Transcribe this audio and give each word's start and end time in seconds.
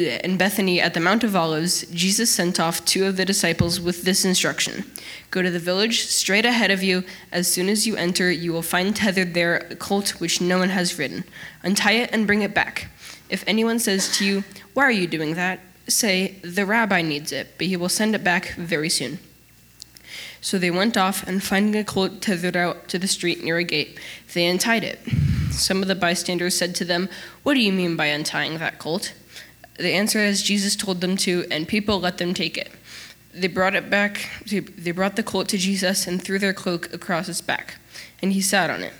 Uh, 0.00 0.18
in 0.24 0.38
Bethany 0.38 0.80
at 0.80 0.94
the 0.94 1.00
Mount 1.00 1.24
of 1.24 1.36
Olives, 1.36 1.82
Jesus 1.92 2.30
sent 2.30 2.58
off 2.58 2.82
two 2.86 3.04
of 3.04 3.18
the 3.18 3.26
disciples 3.26 3.78
with 3.78 4.02
this 4.02 4.24
instruction 4.24 4.90
Go 5.30 5.42
to 5.42 5.50
the 5.50 5.58
village 5.58 6.06
straight 6.06 6.46
ahead 6.46 6.70
of 6.70 6.82
you. 6.82 7.04
As 7.30 7.52
soon 7.52 7.68
as 7.68 7.86
you 7.86 7.96
enter, 7.96 8.30
you 8.30 8.50
will 8.50 8.62
find 8.62 8.96
tethered 8.96 9.34
there 9.34 9.66
a 9.70 9.76
colt 9.76 10.20
which 10.20 10.40
no 10.40 10.58
one 10.58 10.70
has 10.70 10.98
ridden. 10.98 11.24
Untie 11.62 11.92
it 11.92 12.10
and 12.12 12.26
bring 12.26 12.40
it 12.40 12.54
back. 12.54 12.88
If 13.28 13.44
anyone 13.46 13.78
says 13.78 14.16
to 14.16 14.24
you, 14.24 14.44
Why 14.72 14.84
are 14.84 14.90
you 14.90 15.06
doing 15.06 15.34
that? 15.34 15.60
say, 15.86 16.36
The 16.42 16.64
rabbi 16.64 17.02
needs 17.02 17.30
it, 17.30 17.54
but 17.58 17.66
he 17.66 17.76
will 17.76 17.90
send 17.90 18.14
it 18.14 18.24
back 18.24 18.54
very 18.54 18.88
soon. 18.88 19.18
So 20.40 20.58
they 20.58 20.70
went 20.70 20.96
off, 20.96 21.26
and 21.26 21.42
finding 21.42 21.78
a 21.78 21.84
colt 21.84 22.22
tethered 22.22 22.56
out 22.56 22.88
to 22.88 22.98
the 22.98 23.06
street 23.06 23.44
near 23.44 23.58
a 23.58 23.64
gate, 23.64 23.98
they 24.32 24.46
untied 24.46 24.82
it. 24.82 25.00
Some 25.50 25.82
of 25.82 25.88
the 25.88 25.94
bystanders 25.94 26.56
said 26.56 26.74
to 26.76 26.84
them, 26.86 27.10
What 27.42 27.54
do 27.54 27.60
you 27.60 27.72
mean 27.72 27.96
by 27.96 28.06
untying 28.06 28.56
that 28.58 28.78
colt? 28.78 29.12
They 29.80 29.94
answered 29.94 30.20
as 30.20 30.42
Jesus 30.42 30.76
told 30.76 31.00
them 31.00 31.16
to, 31.18 31.46
and 31.50 31.66
people 31.66 32.00
let 32.00 32.18
them 32.18 32.34
take 32.34 32.56
it. 32.58 32.70
They 33.32 33.48
brought 33.48 33.74
it 33.74 33.88
back, 33.88 34.28
they 34.46 34.90
brought 34.90 35.16
the 35.16 35.22
colt 35.22 35.48
to 35.50 35.58
Jesus 35.58 36.06
and 36.06 36.20
threw 36.20 36.38
their 36.38 36.52
cloak 36.52 36.92
across 36.92 37.28
its 37.28 37.40
back, 37.40 37.76
and 38.20 38.32
he 38.32 38.40
sat 38.40 38.70
on 38.70 38.82
it. 38.82 38.92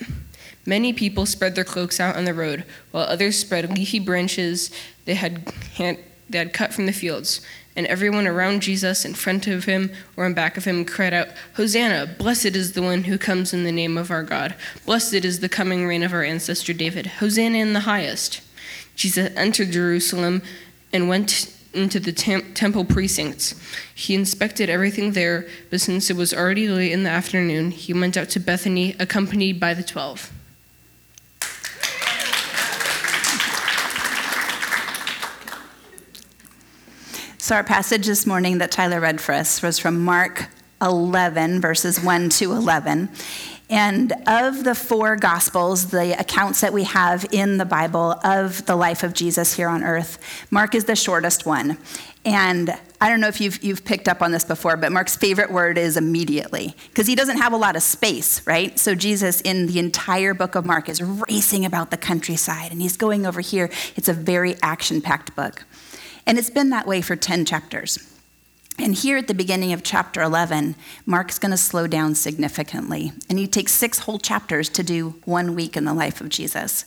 Many 0.65 0.93
people 0.93 1.27
spread 1.27 1.55
their 1.55 1.65
cloaks 1.65 1.99
out 1.99 2.17
on 2.17 2.25
the 2.25 2.35
road, 2.35 2.65
while 2.93 3.05
others 3.05 3.39
spread 3.39 3.71
leafy 3.71 3.99
branches 3.99 4.71
they 5.05 5.15
had, 5.15 5.53
they 6.29 6.39
had 6.39 6.53
cut 6.53 6.73
from 6.73 6.87
the 6.87 6.93
fields 6.93 7.41
and 7.77 7.87
everyone 7.87 8.27
around 8.27 8.63
Jesus, 8.63 9.05
in 9.05 9.15
front 9.15 9.47
of 9.47 9.65
him 9.65 9.91
or 10.17 10.27
in 10.27 10.35
back 10.35 10.57
of 10.57 10.65
him, 10.65 10.85
cried 10.85 11.15
out, 11.15 11.29
Hosanna! 11.55 12.15
Blessed 12.19 12.57
is 12.57 12.73
the 12.73 12.83
one 12.83 13.05
who 13.05 13.17
comes 13.17 13.55
in 13.55 13.65
the 13.65 13.73
name 13.73 13.97
of 13.97 14.11
our 14.11 14.23
God. 14.23 14.55
Blessed 14.85 15.25
is 15.25 15.41
the 15.41 15.49
coming 15.49 15.87
reign 15.87 16.03
of 16.03 16.13
our 16.13 16.23
ancestor 16.25 16.73
David. 16.73 17.07
Hosanna 17.07 17.59
in 17.59 17.73
the 17.73 17.81
highest. 17.81 18.43
Jesus 18.97 19.33
entered 19.37 19.71
Jerusalem 19.71 20.43
and 20.93 21.09
went 21.09 21.55
into 21.73 22.01
the 22.01 22.13
tem- 22.13 22.53
temple 22.55 22.85
precincts. 22.85 23.55
He 23.95 24.15
inspected 24.15 24.69
everything 24.69 25.13
there, 25.13 25.47
but 25.71 25.81
since 25.81 26.11
it 26.11 26.17
was 26.17 26.35
already 26.35 26.69
late 26.69 26.93
in 26.93 27.05
the 27.05 27.11
afternoon, 27.11 27.71
he 27.71 27.93
went 27.93 28.17
out 28.17 28.29
to 28.31 28.41
Bethany 28.41 28.97
accompanied 28.99 29.61
by 29.61 29.75
the 29.75 29.83
twelve. 29.83 30.33
So, 37.39 37.57
our 37.57 37.65
passage 37.65 38.07
this 38.07 38.27
morning 38.27 38.59
that 38.59 38.71
Tyler 38.71 39.01
read 39.01 39.21
for 39.21 39.33
us 39.33 39.61
was 39.61 39.77
from 39.77 40.05
Mark 40.05 40.47
11, 40.81 41.61
verses 41.61 42.01
1 42.01 42.29
to 42.31 42.53
11. 42.53 43.09
And 43.71 44.13
of 44.27 44.65
the 44.65 44.75
four 44.75 45.15
gospels, 45.15 45.91
the 45.91 46.19
accounts 46.19 46.61
that 46.61 46.73
we 46.73 46.83
have 46.85 47.25
in 47.31 47.57
the 47.57 47.65
Bible 47.65 48.17
of 48.25 48.67
the 48.67 48.75
life 48.75 49.05
of 49.05 49.15
Jesus 49.15 49.55
here 49.55 49.69
on 49.69 49.85
earth, 49.85 50.19
Mark 50.51 50.75
is 50.75 50.87
the 50.87 50.97
shortest 50.97 51.47
one. 51.47 51.79
And 52.25 52.77
I 53.01 53.09
don't 53.09 53.21
know 53.21 53.29
if 53.29 53.41
you've, 53.41 53.63
you've 53.63 53.85
picked 53.85 54.09
up 54.09 54.23
on 54.23 54.33
this 54.33 54.43
before, 54.43 54.77
but 54.77 54.91
Mark's 54.91 55.15
favorite 55.15 55.53
word 55.53 55.79
is 55.79 55.97
immediately, 55.97 56.75
because 56.89 57.07
he 57.07 57.15
doesn't 57.15 57.39
have 57.39 57.53
a 57.53 57.57
lot 57.57 57.77
of 57.77 57.83
space, 57.83 58.45
right? 58.45 58.77
So 58.77 58.97
Jesus, 58.97 59.41
in 59.41 59.69
the 59.69 59.79
entire 59.79 60.35
book 60.35 60.57
of 60.57 60.67
Mark, 60.67 60.89
is 60.89 61.01
racing 61.01 61.65
about 61.65 61.93
the 61.93 61.97
countryside, 61.97 62.73
and 62.73 62.83
he's 62.83 62.97
going 62.97 63.25
over 63.25 63.41
here. 63.41 63.71
It's 63.95 64.09
a 64.09 64.13
very 64.13 64.57
action 64.63 65.01
packed 65.01 65.37
book. 65.37 65.65
And 66.27 66.39
it's 66.39 66.51
been 66.51 66.71
that 66.71 66.89
way 66.89 67.03
for 67.03 67.15
10 67.15 67.45
chapters. 67.45 68.10
And 68.83 68.95
here 68.95 69.19
at 69.19 69.27
the 69.27 69.35
beginning 69.35 69.75
of 69.75 69.83
chapter 69.83 70.23
11, 70.23 70.75
Mark's 71.05 71.39
going 71.39 71.51
to 71.51 71.59
slow 71.59 71.87
down 71.87 72.15
significantly. 72.15 73.13
And 73.29 73.39
he 73.39 73.47
takes 73.47 73.73
six 73.73 74.01
whole 74.01 74.19
chapters 74.19 74.71
to 74.71 74.83
do 74.83 75.21
one 75.27 75.55
week 75.55 75.77
in 75.77 75.85
the 75.85 75.93
life 75.93 76.23
of 76.23 76.31
Jesus. 76.31 76.87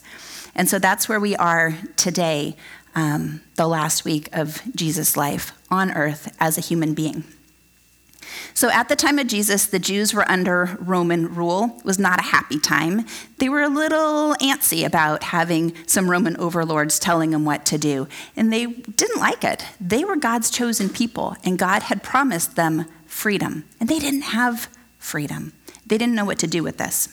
And 0.55 0.67
so 0.67 0.79
that's 0.79 1.07
where 1.07 1.19
we 1.19 1.35
are 1.35 1.77
today, 1.95 2.55
um, 2.95 3.41
the 3.55 3.67
last 3.67 4.05
week 4.05 4.27
of 4.33 4.61
Jesus' 4.75 5.15
life 5.15 5.51
on 5.69 5.91
earth 5.91 6.35
as 6.39 6.57
a 6.57 6.61
human 6.61 6.95
being. 6.95 7.25
So 8.53 8.69
at 8.69 8.89
the 8.89 8.95
time 8.95 9.19
of 9.19 9.27
Jesus, 9.27 9.65
the 9.65 9.79
Jews 9.79 10.13
were 10.13 10.29
under 10.29 10.77
Roman 10.79 11.33
rule. 11.33 11.75
It 11.79 11.85
was 11.85 11.99
not 11.99 12.19
a 12.19 12.23
happy 12.23 12.59
time. 12.59 13.05
They 13.37 13.49
were 13.49 13.61
a 13.61 13.67
little 13.67 14.35
antsy 14.35 14.85
about 14.85 15.23
having 15.23 15.73
some 15.87 16.09
Roman 16.09 16.37
overlords 16.37 16.99
telling 16.99 17.31
them 17.31 17.45
what 17.45 17.65
to 17.67 17.77
do, 17.77 18.07
and 18.35 18.51
they 18.51 18.65
didn't 18.65 19.19
like 19.19 19.43
it. 19.43 19.65
They 19.81 20.05
were 20.05 20.15
God's 20.15 20.49
chosen 20.49 20.89
people, 20.89 21.35
and 21.43 21.57
God 21.57 21.83
had 21.83 22.03
promised 22.03 22.55
them 22.55 22.85
freedom, 23.05 23.65
and 23.79 23.89
they 23.89 23.99
didn't 23.99 24.21
have 24.21 24.69
freedom. 24.97 25.53
They 25.85 25.97
didn't 25.97 26.15
know 26.15 26.25
what 26.25 26.39
to 26.39 26.47
do 26.47 26.63
with 26.63 26.77
this. 26.77 27.09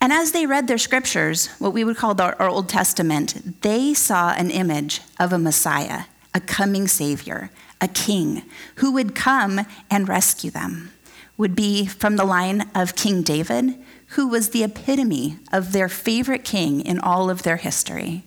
And 0.00 0.12
as 0.12 0.32
they 0.32 0.46
read 0.46 0.66
their 0.66 0.78
scriptures, 0.78 1.48
what 1.58 1.74
we 1.74 1.84
would 1.84 1.96
call 1.96 2.18
our 2.20 2.48
Old 2.48 2.68
Testament, 2.70 3.60
they 3.60 3.92
saw 3.92 4.32
an 4.32 4.50
image 4.50 5.02
of 5.18 5.32
a 5.32 5.38
Messiah, 5.38 6.04
a 6.32 6.40
coming 6.40 6.88
Savior, 6.88 7.50
a 7.80 7.88
king 7.88 8.42
who 8.76 8.92
would 8.92 9.14
come 9.14 9.60
and 9.90 10.08
rescue 10.08 10.50
them, 10.50 10.90
would 11.36 11.56
be 11.56 11.86
from 11.86 12.16
the 12.16 12.24
line 12.24 12.70
of 12.74 12.96
King 12.96 13.22
David, 13.22 13.76
who 14.08 14.28
was 14.28 14.50
the 14.50 14.64
epitome 14.64 15.38
of 15.52 15.72
their 15.72 15.88
favorite 15.88 16.44
king 16.44 16.80
in 16.80 16.98
all 16.98 17.30
of 17.30 17.42
their 17.42 17.56
history. 17.56 18.22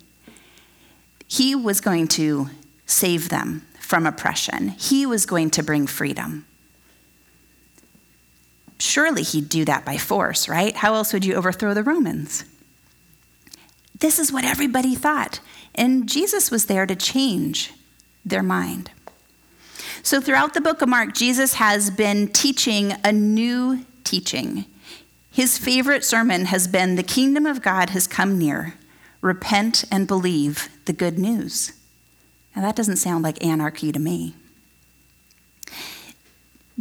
He 1.28 1.56
was 1.56 1.82
going 1.82 2.08
to 2.10 2.50
save 2.86 3.30
them 3.30 3.66
from 3.80 4.06
oppression, 4.08 4.70
he 4.70 5.06
was 5.06 5.26
going 5.26 5.50
to 5.52 5.62
bring 5.62 5.86
freedom. 5.86 6.46
Surely 8.80 9.24
he'd 9.24 9.50
do 9.50 9.64
that 9.66 9.86
by 9.86 9.98
force, 9.98 10.50
right? 10.50 10.76
How 10.76 10.96
else 10.96 11.14
would 11.14 11.24
you 11.24 11.36
overthrow 11.36 11.74
the 11.74 11.84
Romans? 11.84 12.44
This 14.00 14.20
is 14.20 14.32
what 14.32 14.44
everybody 14.44 14.96
thought. 14.96 15.40
And 15.76 16.10
Jesus 16.10 16.52
was 16.52 16.66
there 16.66 16.86
to 16.86 16.96
change 16.96 17.72
their 18.26 18.44
mind. 18.44 18.92
So, 20.02 20.20
throughout 20.20 20.54
the 20.54 20.62
book 20.62 20.82
of 20.82 20.90
Mark, 20.90 21.14
Jesus 21.14 21.56
has 21.56 21.90
been 21.90 22.28
teaching 22.30 22.94
a 23.04 23.12
new 23.12 23.86
teaching. 24.04 24.66
His 25.32 25.58
favorite 25.58 26.04
sermon 26.04 26.46
has 26.46 26.68
been 26.68 26.96
The 26.96 27.04
kingdom 27.04 27.46
of 27.46 27.62
God 27.62 27.92
has 27.92 28.08
come 28.08 28.38
near. 28.38 28.76
Repent 29.22 29.84
and 29.92 30.08
believe 30.08 30.70
the 30.86 30.94
good 30.94 31.18
news. 31.18 31.74
Now, 32.56 32.62
that 32.64 32.76
doesn't 32.76 32.98
sound 32.98 33.24
like 33.24 33.44
anarchy 33.44 33.92
to 33.92 34.00
me. 34.00 34.36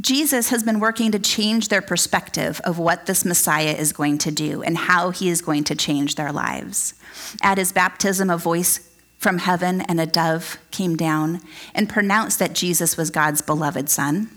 Jesus 0.00 0.48
has 0.48 0.62
been 0.62 0.80
working 0.80 1.12
to 1.12 1.18
change 1.18 1.68
their 1.68 1.82
perspective 1.82 2.60
of 2.64 2.78
what 2.78 3.06
this 3.06 3.24
Messiah 3.24 3.72
is 3.72 3.92
going 3.92 4.18
to 4.18 4.30
do 4.30 4.62
and 4.62 4.76
how 4.76 5.10
he 5.10 5.28
is 5.28 5.42
going 5.42 5.64
to 5.64 5.74
change 5.74 6.14
their 6.14 6.32
lives. 6.32 6.94
At 7.42 7.58
his 7.58 7.72
baptism, 7.72 8.30
a 8.30 8.38
voice 8.38 8.91
from 9.22 9.38
heaven, 9.38 9.82
and 9.82 10.00
a 10.00 10.06
dove 10.06 10.58
came 10.72 10.96
down 10.96 11.40
and 11.74 11.88
pronounced 11.88 12.40
that 12.40 12.54
Jesus 12.54 12.96
was 12.96 13.10
God's 13.10 13.40
beloved 13.40 13.88
Son. 13.88 14.28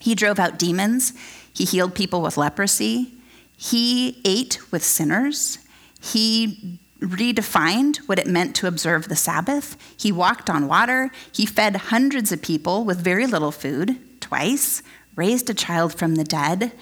He 0.00 0.14
drove 0.14 0.38
out 0.38 0.58
demons, 0.58 1.12
he 1.52 1.64
healed 1.64 1.94
people 1.94 2.22
with 2.22 2.38
leprosy, 2.38 3.12
he 3.56 4.20
ate 4.24 4.58
with 4.72 4.82
sinners, 4.82 5.58
he 6.00 6.78
redefined 7.00 7.98
what 8.08 8.18
it 8.18 8.26
meant 8.26 8.56
to 8.56 8.66
observe 8.66 9.08
the 9.08 9.16
Sabbath, 9.16 9.76
he 9.96 10.10
walked 10.10 10.48
on 10.48 10.68
water, 10.68 11.10
he 11.30 11.44
fed 11.44 11.76
hundreds 11.76 12.32
of 12.32 12.40
people 12.40 12.84
with 12.84 12.98
very 12.98 13.26
little 13.26 13.52
food 13.52 13.98
twice, 14.20 14.82
raised 15.16 15.50
a 15.50 15.54
child 15.54 15.92
from 15.92 16.14
the 16.14 16.24
dead, 16.24 16.72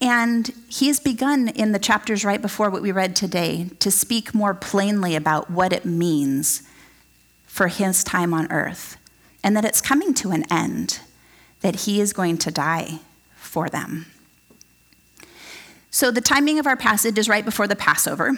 and 0.00 0.52
he 0.68 0.88
has 0.88 1.00
begun 1.00 1.48
in 1.48 1.72
the 1.72 1.78
chapters 1.78 2.24
right 2.24 2.42
before 2.42 2.70
what 2.70 2.82
we 2.82 2.92
read 2.92 3.14
today 3.14 3.70
to 3.78 3.90
speak 3.90 4.34
more 4.34 4.54
plainly 4.54 5.14
about 5.14 5.50
what 5.50 5.72
it 5.72 5.84
means 5.84 6.62
for 7.46 7.68
his 7.68 8.02
time 8.02 8.34
on 8.34 8.50
earth 8.50 8.96
and 9.42 9.56
that 9.56 9.64
it's 9.64 9.80
coming 9.80 10.14
to 10.14 10.30
an 10.30 10.44
end, 10.50 11.00
that 11.60 11.80
he 11.80 12.00
is 12.00 12.12
going 12.12 12.38
to 12.38 12.50
die 12.50 12.98
for 13.36 13.68
them. 13.68 14.06
So, 15.90 16.10
the 16.10 16.20
timing 16.20 16.58
of 16.58 16.66
our 16.66 16.76
passage 16.76 17.18
is 17.18 17.28
right 17.28 17.44
before 17.44 17.68
the 17.68 17.76
Passover. 17.76 18.32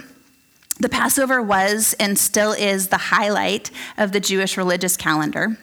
The 0.79 0.91
Passover 0.91 1.41
was 1.41 1.94
and 1.99 2.19
still 2.19 2.53
is 2.53 2.88
the 2.88 2.99
highlight 2.99 3.70
of 3.97 4.12
the 4.12 4.20
Jewish 4.20 4.58
religious 4.58 4.94
calendar. 4.94 5.56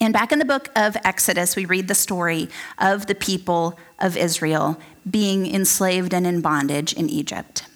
And 0.00 0.12
back 0.12 0.30
in 0.30 0.38
the 0.38 0.44
book 0.44 0.68
of 0.76 0.96
Exodus, 1.04 1.56
we 1.56 1.64
read 1.64 1.88
the 1.88 1.94
story 1.94 2.48
of 2.78 3.06
the 3.06 3.14
people 3.16 3.78
of 3.98 4.16
Israel 4.16 4.78
being 5.10 5.52
enslaved 5.52 6.14
and 6.14 6.26
in 6.26 6.40
bondage 6.40 6.92
in 6.92 7.08
Egypt. 7.08 7.66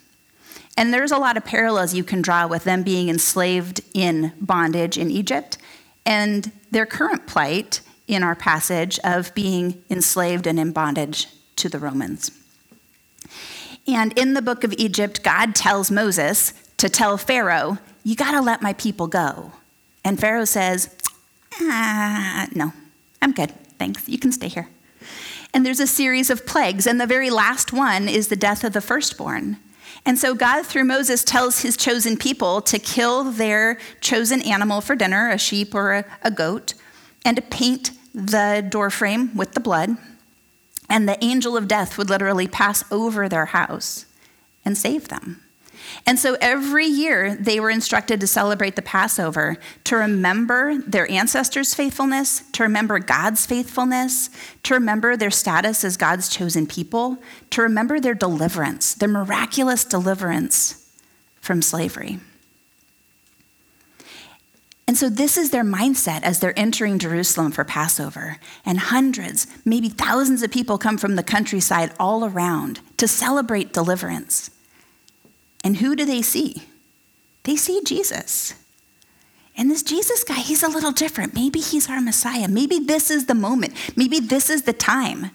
And 0.77 0.93
there's 0.93 1.11
a 1.11 1.17
lot 1.17 1.37
of 1.37 1.43
parallels 1.45 1.93
you 1.93 2.03
can 2.03 2.21
draw 2.21 2.45
with 2.47 2.63
them 2.63 2.83
being 2.83 3.09
enslaved 3.09 3.81
in 3.93 4.33
bondage 4.39 4.97
in 4.97 5.09
Egypt 5.09 5.57
and 6.05 6.51
their 6.71 6.85
current 6.85 7.25
plight 7.25 7.81
in 8.07 8.23
our 8.23 8.35
passage 8.35 8.99
of 9.03 9.33
being 9.33 9.83
enslaved 9.89 10.47
and 10.47 10.59
in 10.59 10.71
bondage 10.71 11.27
to 11.57 11.67
the 11.67 11.79
Romans. 11.79 12.31
And 13.87 14.17
in 14.17 14.33
the 14.33 14.41
book 14.41 14.63
of 14.63 14.73
Egypt, 14.77 15.23
God 15.23 15.55
tells 15.55 15.89
Moses 15.89 16.53
to 16.77 16.89
tell 16.89 17.17
Pharaoh, 17.17 17.79
You 18.03 18.15
got 18.15 18.31
to 18.31 18.41
let 18.41 18.61
my 18.61 18.73
people 18.73 19.07
go. 19.07 19.51
And 20.05 20.19
Pharaoh 20.19 20.45
says, 20.45 20.95
ah, 21.59 22.47
No, 22.53 22.73
I'm 23.21 23.31
good. 23.31 23.51
Thanks. 23.79 24.07
You 24.07 24.19
can 24.19 24.31
stay 24.31 24.47
here. 24.47 24.69
And 25.53 25.65
there's 25.65 25.79
a 25.79 25.87
series 25.87 26.29
of 26.29 26.45
plagues, 26.45 26.85
and 26.85 26.99
the 26.99 27.07
very 27.07 27.29
last 27.29 27.73
one 27.73 28.07
is 28.07 28.27
the 28.27 28.35
death 28.35 28.63
of 28.63 28.73
the 28.73 28.81
firstborn. 28.81 29.57
And 30.05 30.17
so 30.17 30.33
God, 30.35 30.65
through 30.65 30.85
Moses, 30.85 31.23
tells 31.23 31.61
his 31.61 31.75
chosen 31.75 32.17
people 32.17 32.61
to 32.61 32.79
kill 32.79 33.25
their 33.25 33.77
chosen 33.99 34.41
animal 34.41 34.81
for 34.81 34.95
dinner, 34.95 35.29
a 35.29 35.37
sheep 35.37 35.73
or 35.75 35.93
a, 35.93 36.05
a 36.21 36.31
goat, 36.31 36.73
and 37.25 37.35
to 37.35 37.41
paint 37.41 37.91
the 38.13 38.65
doorframe 38.67 39.35
with 39.35 39.53
the 39.53 39.59
blood. 39.59 39.97
And 40.89 41.07
the 41.07 41.21
angel 41.23 41.57
of 41.57 41.67
death 41.67 41.97
would 41.97 42.09
literally 42.09 42.47
pass 42.47 42.89
over 42.91 43.27
their 43.27 43.47
house 43.47 44.05
and 44.63 44.77
save 44.77 45.09
them. 45.09 45.43
And 46.05 46.19
so 46.19 46.37
every 46.39 46.85
year 46.85 47.35
they 47.35 47.59
were 47.59 47.69
instructed 47.69 48.19
to 48.21 48.27
celebrate 48.27 48.75
the 48.75 48.81
Passover 48.81 49.57
to 49.85 49.95
remember 49.95 50.77
their 50.79 51.09
ancestors' 51.11 51.73
faithfulness, 51.73 52.43
to 52.53 52.63
remember 52.63 52.99
God's 52.99 53.45
faithfulness, 53.45 54.29
to 54.63 54.73
remember 54.73 55.17
their 55.17 55.31
status 55.31 55.83
as 55.83 55.97
God's 55.97 56.29
chosen 56.29 56.67
people, 56.67 57.17
to 57.49 57.61
remember 57.61 57.99
their 57.99 58.13
deliverance, 58.13 58.93
their 58.93 59.09
miraculous 59.09 59.83
deliverance 59.83 60.91
from 61.41 61.61
slavery. 61.61 62.19
And 64.87 64.97
so, 64.97 65.09
this 65.09 65.37
is 65.37 65.49
their 65.49 65.65
mindset 65.65 66.23
as 66.23 66.39
they're 66.39 66.57
entering 66.57 66.97
Jerusalem 66.97 67.51
for 67.51 67.65
Passover. 67.65 68.37
And 68.65 68.79
hundreds, 68.79 69.45
maybe 69.65 69.89
thousands 69.89 70.43
of 70.43 70.51
people 70.51 70.77
come 70.77 70.97
from 70.97 71.17
the 71.17 71.23
countryside 71.23 71.91
all 71.99 72.23
around 72.23 72.79
to 72.95 73.07
celebrate 73.07 73.73
deliverance. 73.73 74.49
And 75.67 75.75
who 75.75 75.97
do 75.97 76.05
they 76.05 76.21
see? 76.21 76.63
They 77.43 77.57
see 77.57 77.81
Jesus. 77.83 78.53
And 79.57 79.69
this 79.69 79.83
Jesus 79.83 80.23
guy, 80.23 80.35
he's 80.35 80.63
a 80.63 80.69
little 80.69 80.93
different. 80.93 81.33
Maybe 81.33 81.59
he's 81.59 81.89
our 81.89 81.99
Messiah. 81.99 82.47
Maybe 82.47 82.79
this 82.79 83.11
is 83.11 83.25
the 83.25 83.35
moment. 83.35 83.73
Maybe 83.97 84.21
this 84.21 84.49
is 84.49 84.61
the 84.61 84.71
time. 84.71 85.31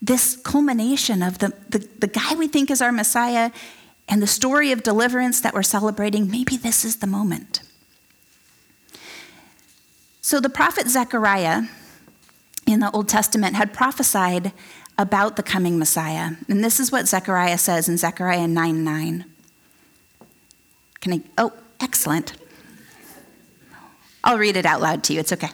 This 0.00 0.36
culmination 0.36 1.20
of 1.20 1.38
the, 1.38 1.52
the, 1.68 1.78
the 1.98 2.06
guy 2.06 2.36
we 2.36 2.46
think 2.46 2.70
is 2.70 2.80
our 2.80 2.92
Messiah 2.92 3.50
and 4.08 4.22
the 4.22 4.28
story 4.28 4.70
of 4.70 4.84
deliverance 4.84 5.40
that 5.40 5.52
we're 5.52 5.64
celebrating, 5.64 6.30
maybe 6.30 6.56
this 6.56 6.84
is 6.84 6.98
the 6.98 7.08
moment. 7.08 7.60
So 10.20 10.38
the 10.38 10.48
prophet 10.48 10.86
Zechariah 10.86 11.62
in 12.68 12.78
the 12.78 12.92
Old 12.92 13.08
Testament 13.08 13.56
had 13.56 13.74
prophesied 13.74 14.52
about 14.96 15.34
the 15.34 15.42
coming 15.42 15.76
Messiah. 15.76 16.36
And 16.48 16.62
this 16.62 16.78
is 16.78 16.92
what 16.92 17.08
Zechariah 17.08 17.58
says 17.58 17.88
in 17.88 17.98
Zechariah 17.98 18.46
9 18.46 18.84
9. 18.84 19.24
Can 21.06 21.20
I? 21.20 21.20
Oh, 21.38 21.52
excellent. 21.78 22.32
I'll 24.24 24.38
read 24.38 24.56
it 24.56 24.66
out 24.66 24.80
loud 24.80 25.04
to 25.04 25.12
you. 25.12 25.20
It's 25.20 25.32
okay. 25.32 25.50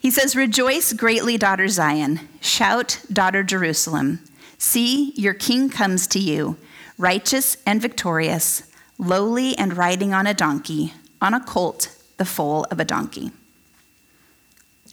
He 0.00 0.10
says, 0.10 0.34
Rejoice 0.34 0.94
greatly, 0.94 1.36
daughter 1.36 1.68
Zion. 1.68 2.20
Shout, 2.40 3.02
daughter 3.12 3.42
Jerusalem. 3.42 4.20
See, 4.56 5.12
your 5.14 5.34
king 5.34 5.68
comes 5.68 6.06
to 6.06 6.18
you, 6.18 6.56
righteous 6.96 7.58
and 7.66 7.82
victorious, 7.82 8.62
lowly 8.96 9.54
and 9.58 9.76
riding 9.76 10.14
on 10.14 10.26
a 10.26 10.32
donkey, 10.32 10.94
on 11.20 11.34
a 11.34 11.40
colt, 11.40 11.94
the 12.16 12.24
foal 12.24 12.64
of 12.70 12.80
a 12.80 12.84
donkey. 12.86 13.32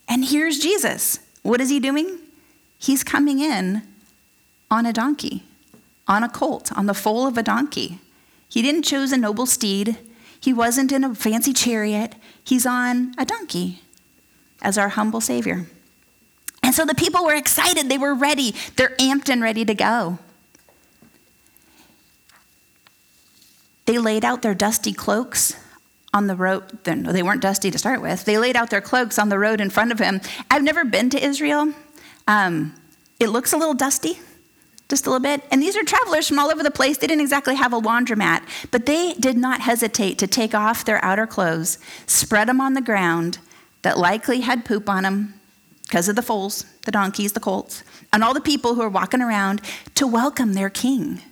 And 0.09 0.25
here's 0.25 0.59
Jesus. 0.59 1.19
What 1.44 1.61
is 1.61 1.69
he 1.69 1.79
doing? 1.79 2.19
He's 2.77 3.05
coming 3.05 3.39
in 3.39 3.83
on 4.69 4.85
a 4.85 4.91
donkey, 4.91 5.44
on 6.09 6.23
a 6.23 6.29
colt, 6.29 6.73
on 6.77 6.88
the 6.88 6.94
foal 6.94 7.25
of 7.25 7.38
a 7.38 7.44
donkey. 7.44 8.00
He 8.53 8.61
didn't 8.61 8.83
choose 8.83 9.11
a 9.11 9.17
noble 9.17 9.47
steed. 9.47 9.97
He 10.39 10.53
wasn't 10.53 10.91
in 10.91 11.03
a 11.03 11.15
fancy 11.15 11.53
chariot. 11.53 12.13
He's 12.44 12.67
on 12.67 13.15
a 13.17 13.25
donkey 13.25 13.81
as 14.61 14.77
our 14.77 14.89
humble 14.89 15.21
Savior. 15.21 15.65
And 16.61 16.75
so 16.75 16.85
the 16.85 16.94
people 16.94 17.25
were 17.25 17.33
excited. 17.33 17.89
They 17.89 17.97
were 17.97 18.13
ready. 18.13 18.53
They're 18.75 18.95
amped 19.00 19.27
and 19.27 19.41
ready 19.41 19.65
to 19.65 19.73
go. 19.73 20.19
They 23.88 23.97
laid 23.97 24.23
out 24.23 24.44
their 24.44 24.53
dusty 24.53 24.94
cloaks 24.94 25.55
on 26.13 26.27
the 26.27 26.35
road. 26.35 26.83
They 26.83 27.23
weren't 27.23 27.41
dusty 27.41 27.71
to 27.71 27.79
start 27.79 28.03
with. 28.03 28.23
They 28.23 28.38
laid 28.38 28.55
out 28.55 28.69
their 28.69 28.81
cloaks 28.81 29.17
on 29.17 29.29
the 29.29 29.39
road 29.39 29.61
in 29.61 29.71
front 29.71 29.91
of 29.91 29.97
him. 29.97 30.21
I've 30.51 30.61
never 30.61 30.85
been 30.85 31.09
to 31.09 31.25
Israel. 31.25 31.73
Um, 32.27 32.75
it 33.19 33.29
looks 33.29 33.51
a 33.51 33.57
little 33.57 33.73
dusty 33.73 34.19
just 34.94 35.07
a 35.07 35.10
little 35.10 35.24
bit. 35.24 35.44
And 35.50 35.60
these 35.60 35.75
are 35.75 35.84
travelers 35.84 36.28
from 36.28 36.38
all 36.38 36.51
over 36.51 36.62
the 36.62 36.69
place. 36.69 37.00
They 37.00 37.07
didn't 37.07 37.22
exactly 37.24 37.56
have 37.56 37.74
a 37.74 37.81
laundromat, 37.81 38.44
but 38.69 38.86
they 38.86 39.16
did 39.16 39.36
not 39.36 39.62
hesitate 39.62 40.19
to 40.19 40.28
take 40.28 40.54
off 40.54 40.86
their 40.86 41.04
outer 41.04 41.25
clothes, 41.25 41.80
spread 42.06 42.48
them 42.48 42.62
on 42.62 42.75
the 42.75 42.81
ground 42.81 43.40
that 43.81 43.98
likely 43.98 44.42
had 44.42 44.66
poop 44.66 44.88
on 44.88 45.01
them 45.01 45.34
because 45.81 46.07
of 46.07 46.16
the 46.16 46.22
foals, 46.22 46.68
the 46.86 46.92
donkeys, 46.92 47.34
the 47.34 47.40
colts, 47.40 47.84
and 48.13 48.24
all 48.24 48.36
the 48.36 48.40
people 48.40 48.75
who 48.75 48.81
were 48.81 48.90
walking 48.90 49.19
around 49.19 49.62
to 49.95 50.06
welcome 50.06 50.54
their 50.54 50.69
king. 50.69 51.24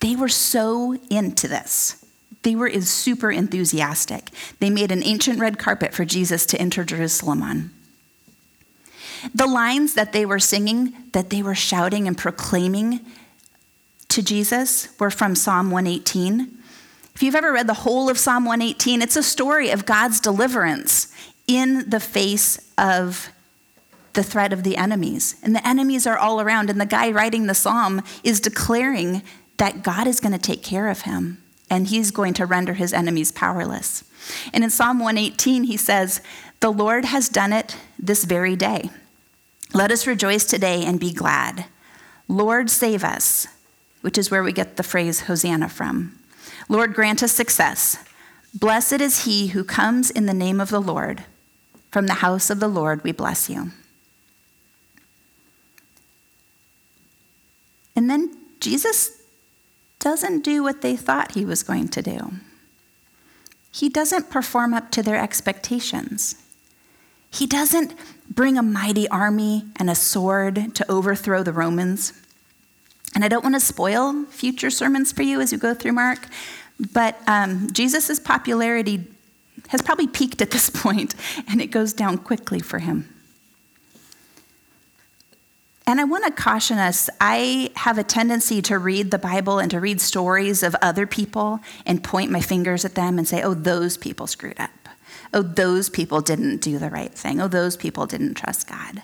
They 0.00 0.16
were 0.16 0.28
so 0.28 0.96
into 1.10 1.48
this. 1.48 2.02
They 2.44 2.54
were 2.54 2.70
super 2.80 3.30
enthusiastic. 3.30 4.30
They 4.58 4.70
made 4.70 4.90
an 4.90 5.02
ancient 5.02 5.38
red 5.38 5.58
carpet 5.58 5.92
for 5.92 6.06
Jesus 6.06 6.46
to 6.46 6.58
enter 6.58 6.82
Jerusalem 6.82 7.42
on. 7.42 7.70
The 9.34 9.46
lines 9.46 9.94
that 9.94 10.12
they 10.12 10.26
were 10.26 10.38
singing, 10.38 10.94
that 11.12 11.30
they 11.30 11.42
were 11.42 11.54
shouting 11.54 12.08
and 12.08 12.18
proclaiming 12.18 13.00
to 14.08 14.22
Jesus 14.22 14.88
were 14.98 15.10
from 15.10 15.34
Psalm 15.34 15.70
118. 15.70 16.58
If 17.14 17.22
you've 17.22 17.34
ever 17.34 17.52
read 17.52 17.66
the 17.66 17.74
whole 17.74 18.10
of 18.10 18.18
Psalm 18.18 18.44
118, 18.44 19.02
it's 19.02 19.16
a 19.16 19.22
story 19.22 19.70
of 19.70 19.86
God's 19.86 20.20
deliverance 20.20 21.14
in 21.46 21.88
the 21.88 22.00
face 22.00 22.72
of 22.76 23.30
the 24.14 24.22
threat 24.22 24.52
of 24.52 24.62
the 24.62 24.76
enemies. 24.76 25.36
And 25.42 25.54
the 25.54 25.66
enemies 25.66 26.06
are 26.06 26.18
all 26.18 26.40
around, 26.40 26.70
and 26.70 26.80
the 26.80 26.86
guy 26.86 27.10
writing 27.10 27.46
the 27.46 27.54
psalm 27.54 28.02
is 28.22 28.40
declaring 28.40 29.22
that 29.58 29.82
God 29.82 30.06
is 30.06 30.20
going 30.20 30.32
to 30.32 30.38
take 30.38 30.62
care 30.62 30.88
of 30.88 31.02
him 31.02 31.42
and 31.70 31.88
he's 31.88 32.10
going 32.10 32.34
to 32.34 32.46
render 32.46 32.74
his 32.74 32.92
enemies 32.92 33.32
powerless. 33.32 34.04
And 34.52 34.62
in 34.62 34.70
Psalm 34.70 34.98
118, 34.98 35.64
he 35.64 35.76
says, 35.76 36.20
The 36.60 36.70
Lord 36.70 37.04
has 37.06 37.28
done 37.28 37.52
it 37.52 37.76
this 37.98 38.24
very 38.24 38.56
day. 38.56 38.90
Let 39.72 39.90
us 39.90 40.06
rejoice 40.06 40.44
today 40.44 40.84
and 40.84 41.00
be 41.00 41.12
glad. 41.12 41.66
Lord, 42.28 42.70
save 42.70 43.04
us, 43.04 43.46
which 44.02 44.18
is 44.18 44.30
where 44.30 44.42
we 44.42 44.52
get 44.52 44.76
the 44.76 44.82
phrase 44.82 45.20
Hosanna 45.20 45.68
from. 45.68 46.18
Lord, 46.68 46.94
grant 46.94 47.22
us 47.22 47.32
success. 47.32 47.98
Blessed 48.54 49.00
is 49.00 49.24
he 49.24 49.48
who 49.48 49.64
comes 49.64 50.10
in 50.10 50.26
the 50.26 50.34
name 50.34 50.60
of 50.60 50.70
the 50.70 50.80
Lord. 50.80 51.24
From 51.90 52.06
the 52.06 52.14
house 52.14 52.50
of 52.50 52.60
the 52.60 52.68
Lord, 52.68 53.02
we 53.04 53.12
bless 53.12 53.48
you. 53.50 53.70
And 57.96 58.10
then 58.10 58.36
Jesus 58.60 59.22
doesn't 59.98 60.44
do 60.44 60.62
what 60.62 60.82
they 60.82 60.96
thought 60.96 61.32
he 61.32 61.44
was 61.44 61.62
going 61.62 61.88
to 61.88 62.02
do. 62.02 62.32
He 63.70 63.88
doesn't 63.88 64.30
perform 64.30 64.74
up 64.74 64.90
to 64.92 65.02
their 65.02 65.18
expectations. 65.18 66.36
He 67.30 67.46
doesn't 67.46 67.94
bring 68.28 68.58
a 68.58 68.62
mighty 68.62 69.08
army 69.08 69.64
and 69.76 69.90
a 69.90 69.94
sword 69.94 70.74
to 70.74 70.90
overthrow 70.90 71.42
the 71.42 71.52
Romans. 71.52 72.12
And 73.14 73.24
I 73.24 73.28
don't 73.28 73.44
want 73.44 73.54
to 73.54 73.60
spoil 73.60 74.24
future 74.24 74.70
sermons 74.70 75.12
for 75.12 75.22
you 75.22 75.40
as 75.40 75.52
you 75.52 75.58
go 75.58 75.74
through 75.74 75.92
Mark, 75.92 76.26
but 76.92 77.16
um, 77.26 77.70
Jesus' 77.72 78.18
popularity 78.18 79.04
has 79.68 79.82
probably 79.82 80.08
peaked 80.08 80.42
at 80.42 80.50
this 80.50 80.68
point, 80.74 81.14
and 81.48 81.60
it 81.60 81.68
goes 81.68 81.92
down 81.92 82.18
quickly 82.18 82.60
for 82.60 82.80
him. 82.80 83.08
And 85.86 86.00
I 86.00 86.04
want 86.04 86.24
to 86.24 86.30
caution 86.30 86.78
us 86.78 87.10
I 87.20 87.70
have 87.76 87.98
a 87.98 88.02
tendency 88.02 88.62
to 88.62 88.78
read 88.78 89.10
the 89.10 89.18
Bible 89.18 89.58
and 89.58 89.70
to 89.70 89.80
read 89.80 90.00
stories 90.00 90.62
of 90.62 90.74
other 90.80 91.06
people 91.06 91.60
and 91.84 92.02
point 92.02 92.30
my 92.30 92.40
fingers 92.40 92.86
at 92.86 92.94
them 92.94 93.18
and 93.18 93.28
say, 93.28 93.42
oh, 93.42 93.52
those 93.52 93.98
people 93.98 94.26
screwed 94.26 94.58
up 94.58 94.83
oh, 95.32 95.42
those 95.42 95.88
people 95.88 96.20
didn't 96.20 96.58
do 96.58 96.78
the 96.78 96.90
right 96.90 97.12
thing. 97.12 97.40
Oh, 97.40 97.48
those 97.48 97.76
people 97.76 98.06
didn't 98.06 98.34
trust 98.34 98.68
God. 98.68 99.02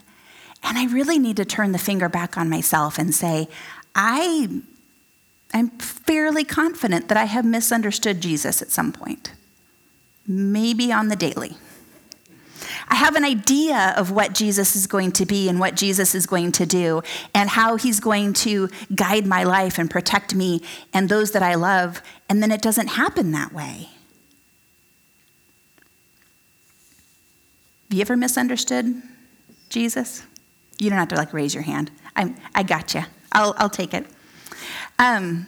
And 0.62 0.78
I 0.78 0.86
really 0.86 1.18
need 1.18 1.36
to 1.36 1.44
turn 1.44 1.72
the 1.72 1.78
finger 1.78 2.08
back 2.08 2.36
on 2.36 2.50
myself 2.50 2.98
and 2.98 3.14
say, 3.14 3.48
I 3.94 4.62
I'm 5.52 5.70
fairly 5.70 6.44
confident 6.44 7.08
that 7.08 7.16
I 7.16 7.24
have 7.24 7.44
misunderstood 7.44 8.20
Jesus 8.20 8.62
at 8.62 8.70
some 8.70 8.92
point, 8.92 9.32
maybe 10.26 10.92
on 10.92 11.08
the 11.08 11.16
daily. 11.16 11.56
I 12.88 12.94
have 12.94 13.16
an 13.16 13.24
idea 13.24 13.94
of 13.96 14.10
what 14.10 14.34
Jesus 14.34 14.76
is 14.76 14.86
going 14.86 15.12
to 15.12 15.26
be 15.26 15.48
and 15.48 15.58
what 15.58 15.74
Jesus 15.74 16.14
is 16.14 16.26
going 16.26 16.52
to 16.52 16.66
do 16.66 17.02
and 17.34 17.48
how 17.48 17.76
he's 17.76 18.00
going 18.00 18.32
to 18.34 18.68
guide 18.94 19.26
my 19.26 19.44
life 19.44 19.78
and 19.78 19.90
protect 19.90 20.34
me 20.34 20.62
and 20.92 21.08
those 21.08 21.32
that 21.32 21.42
I 21.42 21.54
love. 21.54 22.02
And 22.28 22.42
then 22.42 22.52
it 22.52 22.62
doesn't 22.62 22.88
happen 22.88 23.32
that 23.32 23.52
way. 23.52 23.90
You 27.96 28.00
ever 28.00 28.16
misunderstood 28.16 29.02
Jesus? 29.68 30.22
You 30.78 30.90
don't 30.90 30.98
have 30.98 31.08
to 31.08 31.16
like 31.16 31.32
raise 31.32 31.54
your 31.54 31.62
hand. 31.64 31.90
I, 32.16 32.34
I 32.54 32.62
got 32.62 32.94
you. 32.94 33.02
I'll, 33.32 33.54
I'll 33.58 33.70
take 33.70 33.94
it. 33.94 34.06
Um, 34.98 35.46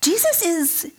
Jesus 0.00 0.44
is, 0.44 0.92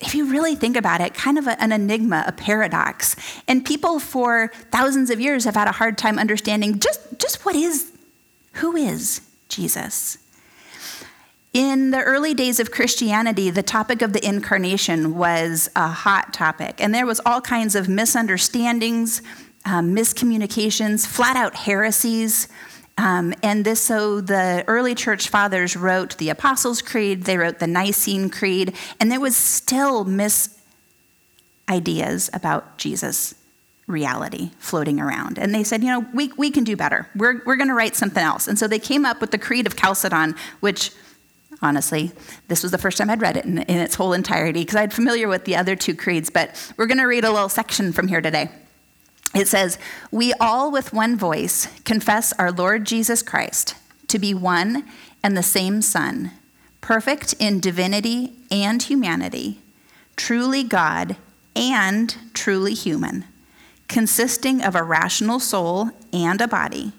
if 0.00 0.14
you 0.14 0.30
really 0.30 0.56
think 0.56 0.76
about 0.76 1.00
it, 1.00 1.14
kind 1.14 1.38
of 1.38 1.46
a, 1.46 1.60
an 1.62 1.72
enigma, 1.72 2.24
a 2.26 2.32
paradox. 2.32 3.16
And 3.46 3.64
people 3.64 3.98
for 4.00 4.50
thousands 4.70 5.10
of 5.10 5.20
years 5.20 5.44
have 5.44 5.54
had 5.54 5.68
a 5.68 5.72
hard 5.72 5.98
time 5.98 6.18
understanding 6.18 6.78
just, 6.78 7.00
just 7.18 7.44
what 7.44 7.54
is, 7.54 7.92
who 8.54 8.76
is 8.76 9.20
Jesus? 9.48 10.18
In 11.52 11.90
the 11.90 12.02
early 12.02 12.32
days 12.32 12.60
of 12.60 12.70
Christianity, 12.70 13.50
the 13.50 13.62
topic 13.62 14.00
of 14.00 14.14
the 14.14 14.26
incarnation 14.26 15.14
was 15.16 15.68
a 15.76 15.86
hot 15.88 16.32
topic, 16.32 16.76
and 16.78 16.94
there 16.94 17.04
was 17.04 17.20
all 17.26 17.42
kinds 17.42 17.74
of 17.74 17.90
misunderstandings, 17.90 19.20
um, 19.66 19.94
miscommunications, 19.94 21.06
flat 21.06 21.36
out 21.36 21.54
heresies. 21.54 22.48
Um, 22.96 23.34
and 23.42 23.66
this, 23.66 23.82
so 23.82 24.22
the 24.22 24.64
early 24.66 24.94
church 24.94 25.28
fathers 25.28 25.76
wrote 25.76 26.16
the 26.16 26.30
Apostles' 26.30 26.80
Creed, 26.80 27.24
they 27.24 27.36
wrote 27.36 27.58
the 27.58 27.66
Nicene 27.66 28.30
Creed, 28.30 28.74
and 28.98 29.12
there 29.12 29.20
was 29.20 29.36
still 29.36 30.04
mis 30.04 30.58
ideas 31.68 32.30
about 32.32 32.78
Jesus' 32.78 33.34
reality 33.86 34.52
floating 34.58 34.98
around. 34.98 35.38
And 35.38 35.54
they 35.54 35.64
said, 35.64 35.82
you 35.82 35.90
know, 35.90 36.06
we, 36.14 36.32
we 36.38 36.50
can 36.50 36.64
do 36.64 36.76
better. 36.76 37.08
We're, 37.14 37.42
we're 37.44 37.56
going 37.56 37.68
to 37.68 37.74
write 37.74 37.94
something 37.94 38.22
else. 38.22 38.48
And 38.48 38.58
so 38.58 38.66
they 38.66 38.78
came 38.78 39.04
up 39.04 39.20
with 39.20 39.32
the 39.32 39.38
Creed 39.38 39.66
of 39.66 39.76
Chalcedon, 39.76 40.34
which 40.60 40.92
honestly. 41.62 42.12
This 42.48 42.62
was 42.62 42.72
the 42.72 42.78
first 42.78 42.98
time 42.98 43.08
I'd 43.08 43.22
read 43.22 43.36
it 43.36 43.44
in, 43.44 43.58
in 43.58 43.78
its 43.78 43.94
whole 43.94 44.12
entirety 44.12 44.60
because 44.60 44.76
I'd 44.76 44.92
familiar 44.92 45.28
with 45.28 45.44
the 45.44 45.56
other 45.56 45.76
two 45.76 45.94
creeds, 45.94 46.28
but 46.28 46.72
we're 46.76 46.86
going 46.86 46.98
to 46.98 47.04
read 47.04 47.24
a 47.24 47.30
little 47.30 47.48
section 47.48 47.92
from 47.92 48.08
here 48.08 48.20
today. 48.20 48.50
It 49.34 49.48
says, 49.48 49.78
We 50.10 50.32
all 50.34 50.70
with 50.70 50.92
one 50.92 51.16
voice 51.16 51.68
confess 51.84 52.32
our 52.34 52.52
Lord 52.52 52.84
Jesus 52.84 53.22
Christ 53.22 53.76
to 54.08 54.18
be 54.18 54.34
one 54.34 54.84
and 55.22 55.36
the 55.36 55.42
same 55.42 55.80
Son, 55.80 56.32
perfect 56.80 57.34
in 57.38 57.60
divinity 57.60 58.32
and 58.50 58.82
humanity, 58.82 59.60
truly 60.16 60.64
God 60.64 61.16
and 61.54 62.16
truly 62.34 62.74
human, 62.74 63.24
consisting 63.88 64.62
of 64.62 64.74
a 64.74 64.82
rational 64.82 65.40
soul 65.40 65.90
and 66.12 66.40
a 66.40 66.48
body, 66.48 66.92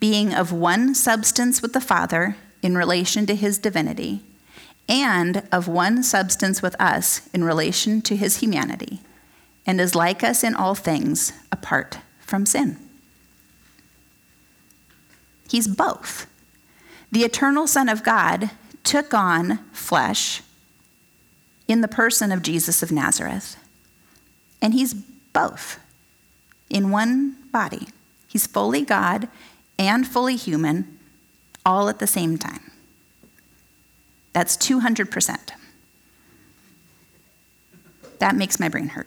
being 0.00 0.32
of 0.32 0.52
one 0.52 0.94
substance 0.94 1.60
with 1.60 1.72
the 1.72 1.80
Father 1.80 2.36
in 2.62 2.76
relation 2.76 3.26
to 3.26 3.34
his 3.34 3.58
divinity, 3.58 4.22
and 4.88 5.42
of 5.52 5.68
one 5.68 6.02
substance 6.02 6.62
with 6.62 6.74
us 6.80 7.28
in 7.32 7.44
relation 7.44 8.00
to 8.02 8.16
his 8.16 8.38
humanity, 8.38 9.00
and 9.66 9.80
is 9.80 9.94
like 9.94 10.24
us 10.24 10.42
in 10.42 10.54
all 10.54 10.74
things 10.74 11.32
apart 11.52 11.98
from 12.20 12.46
sin. 12.46 12.78
He's 15.50 15.68
both. 15.68 16.26
The 17.10 17.24
eternal 17.24 17.66
Son 17.66 17.88
of 17.88 18.02
God 18.02 18.50
took 18.84 19.14
on 19.14 19.58
flesh 19.72 20.42
in 21.66 21.80
the 21.80 21.88
person 21.88 22.32
of 22.32 22.42
Jesus 22.42 22.82
of 22.82 22.90
Nazareth, 22.90 23.56
and 24.60 24.74
he's 24.74 24.94
both 24.94 25.78
in 26.68 26.90
one 26.90 27.36
body. 27.52 27.88
He's 28.26 28.46
fully 28.46 28.82
God 28.82 29.28
and 29.78 30.06
fully 30.06 30.36
human 30.36 30.97
all 31.68 31.90
at 31.90 31.98
the 31.98 32.06
same 32.06 32.38
time. 32.38 32.70
That's 34.32 34.56
200%. 34.56 35.50
That 38.20 38.34
makes 38.34 38.58
my 38.58 38.70
brain 38.70 38.88
hurt. 38.88 39.06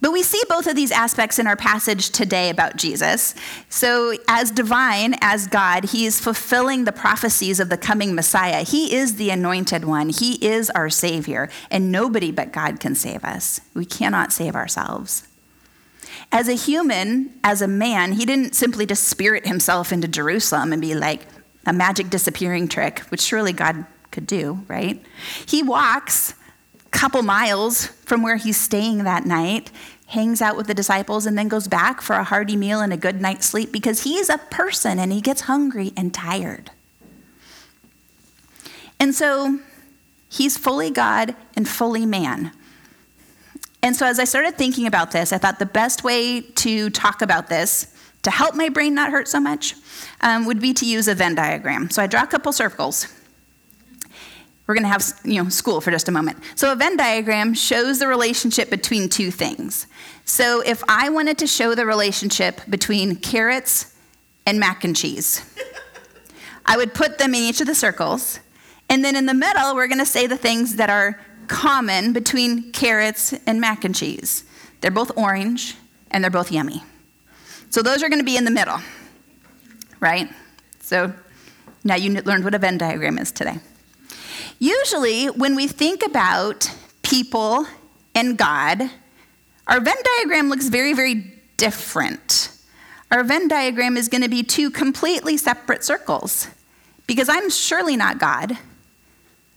But 0.00 0.12
we 0.12 0.22
see 0.22 0.42
both 0.48 0.66
of 0.66 0.74
these 0.74 0.90
aspects 0.90 1.38
in 1.38 1.46
our 1.46 1.56
passage 1.56 2.10
today 2.10 2.48
about 2.48 2.76
Jesus. 2.76 3.34
So, 3.68 4.14
as 4.26 4.50
divine, 4.50 5.14
as 5.20 5.46
God, 5.46 5.84
he 5.84 6.06
is 6.06 6.18
fulfilling 6.18 6.84
the 6.84 6.92
prophecies 6.92 7.60
of 7.60 7.68
the 7.68 7.76
coming 7.76 8.14
Messiah. 8.14 8.62
He 8.64 8.94
is 8.96 9.16
the 9.16 9.28
anointed 9.30 9.84
one, 9.84 10.08
he 10.08 10.34
is 10.44 10.70
our 10.70 10.88
Savior, 10.88 11.50
and 11.70 11.92
nobody 11.92 12.32
but 12.32 12.50
God 12.50 12.80
can 12.80 12.94
save 12.94 13.24
us. 13.24 13.60
We 13.74 13.84
cannot 13.84 14.32
save 14.32 14.56
ourselves. 14.56 15.28
As 16.32 16.48
a 16.48 16.54
human, 16.54 17.38
as 17.42 17.62
a 17.62 17.68
man, 17.68 18.12
he 18.12 18.24
didn't 18.24 18.54
simply 18.54 18.86
just 18.86 19.04
spirit 19.04 19.46
himself 19.46 19.92
into 19.92 20.08
Jerusalem 20.08 20.72
and 20.72 20.80
be 20.80 20.94
like 20.94 21.26
a 21.66 21.72
magic 21.72 22.10
disappearing 22.10 22.68
trick, 22.68 23.00
which 23.10 23.20
surely 23.20 23.52
God 23.52 23.84
could 24.10 24.26
do, 24.26 24.64
right? 24.68 25.00
He 25.46 25.62
walks 25.62 26.34
a 26.86 26.88
couple 26.90 27.22
miles 27.22 27.86
from 27.86 28.22
where 28.22 28.36
he's 28.36 28.56
staying 28.56 29.04
that 29.04 29.24
night, 29.24 29.70
hangs 30.06 30.42
out 30.42 30.56
with 30.56 30.66
the 30.66 30.74
disciples, 30.74 31.26
and 31.26 31.38
then 31.38 31.48
goes 31.48 31.68
back 31.68 32.00
for 32.00 32.16
a 32.16 32.24
hearty 32.24 32.56
meal 32.56 32.80
and 32.80 32.92
a 32.92 32.96
good 32.96 33.20
night's 33.20 33.46
sleep 33.46 33.70
because 33.72 34.02
he's 34.02 34.28
a 34.28 34.38
person 34.38 34.98
and 34.98 35.12
he 35.12 35.20
gets 35.20 35.42
hungry 35.42 35.92
and 35.96 36.12
tired. 36.12 36.70
And 38.98 39.14
so 39.14 39.60
he's 40.28 40.58
fully 40.58 40.90
God 40.90 41.34
and 41.56 41.68
fully 41.68 42.04
man. 42.04 42.52
And 43.82 43.96
so, 43.96 44.06
as 44.06 44.18
I 44.18 44.24
started 44.24 44.58
thinking 44.58 44.86
about 44.86 45.10
this, 45.10 45.32
I 45.32 45.38
thought 45.38 45.58
the 45.58 45.66
best 45.66 46.04
way 46.04 46.40
to 46.40 46.90
talk 46.90 47.22
about 47.22 47.48
this, 47.48 47.94
to 48.22 48.30
help 48.30 48.54
my 48.54 48.68
brain 48.68 48.94
not 48.94 49.10
hurt 49.10 49.26
so 49.28 49.40
much, 49.40 49.74
um, 50.20 50.44
would 50.44 50.60
be 50.60 50.74
to 50.74 50.86
use 50.86 51.08
a 51.08 51.14
Venn 51.14 51.34
diagram. 51.34 51.90
So, 51.90 52.02
I 52.02 52.06
draw 52.06 52.22
a 52.22 52.26
couple 52.26 52.52
circles. 52.52 53.08
We're 54.66 54.74
going 54.74 54.84
to 54.84 54.88
have 54.88 55.02
you 55.24 55.42
know, 55.42 55.48
school 55.48 55.80
for 55.80 55.90
just 55.90 56.08
a 56.08 56.12
moment. 56.12 56.38
So, 56.54 56.72
a 56.72 56.76
Venn 56.76 56.96
diagram 56.96 57.54
shows 57.54 57.98
the 57.98 58.06
relationship 58.06 58.68
between 58.70 59.08
two 59.08 59.30
things. 59.30 59.86
So, 60.26 60.60
if 60.60 60.82
I 60.86 61.08
wanted 61.08 61.38
to 61.38 61.46
show 61.46 61.74
the 61.74 61.86
relationship 61.86 62.60
between 62.68 63.16
carrots 63.16 63.96
and 64.46 64.60
mac 64.60 64.84
and 64.84 64.94
cheese, 64.94 65.42
I 66.66 66.76
would 66.76 66.92
put 66.92 67.18
them 67.18 67.34
in 67.34 67.40
each 67.40 67.60
of 67.60 67.66
the 67.66 67.74
circles. 67.74 68.40
And 68.90 69.04
then 69.04 69.16
in 69.16 69.26
the 69.26 69.34
middle, 69.34 69.74
we're 69.74 69.86
going 69.86 69.98
to 69.98 70.06
say 70.06 70.26
the 70.26 70.36
things 70.36 70.76
that 70.76 70.90
are 70.90 71.20
common 71.50 72.12
between 72.12 72.70
carrots 72.70 73.34
and 73.44 73.60
mac 73.60 73.84
and 73.84 73.92
cheese. 73.94 74.44
They're 74.80 74.90
both 74.92 75.10
orange 75.16 75.74
and 76.10 76.22
they're 76.22 76.30
both 76.30 76.52
yummy. 76.52 76.84
So 77.70 77.82
those 77.82 78.02
are 78.02 78.08
going 78.08 78.20
to 78.20 78.24
be 78.24 78.36
in 78.36 78.44
the 78.44 78.52
middle, 78.52 78.78
right? 79.98 80.28
So 80.78 81.12
now 81.82 81.96
you 81.96 82.22
learned 82.22 82.44
what 82.44 82.54
a 82.54 82.58
Venn 82.58 82.78
diagram 82.78 83.18
is 83.18 83.32
today. 83.32 83.58
Usually, 84.60 85.26
when 85.26 85.56
we 85.56 85.66
think 85.66 86.06
about 86.06 86.70
people 87.02 87.66
and 88.14 88.38
God, 88.38 88.82
our 89.66 89.80
Venn 89.80 89.96
diagram 90.18 90.50
looks 90.50 90.68
very, 90.68 90.92
very 90.92 91.34
different. 91.56 92.52
Our 93.10 93.24
Venn 93.24 93.48
diagram 93.48 93.96
is 93.96 94.08
going 94.08 94.22
to 94.22 94.28
be 94.28 94.44
two 94.44 94.70
completely 94.70 95.36
separate 95.36 95.82
circles 95.82 96.46
because 97.08 97.28
I'm 97.28 97.50
surely 97.50 97.96
not 97.96 98.20
God 98.20 98.56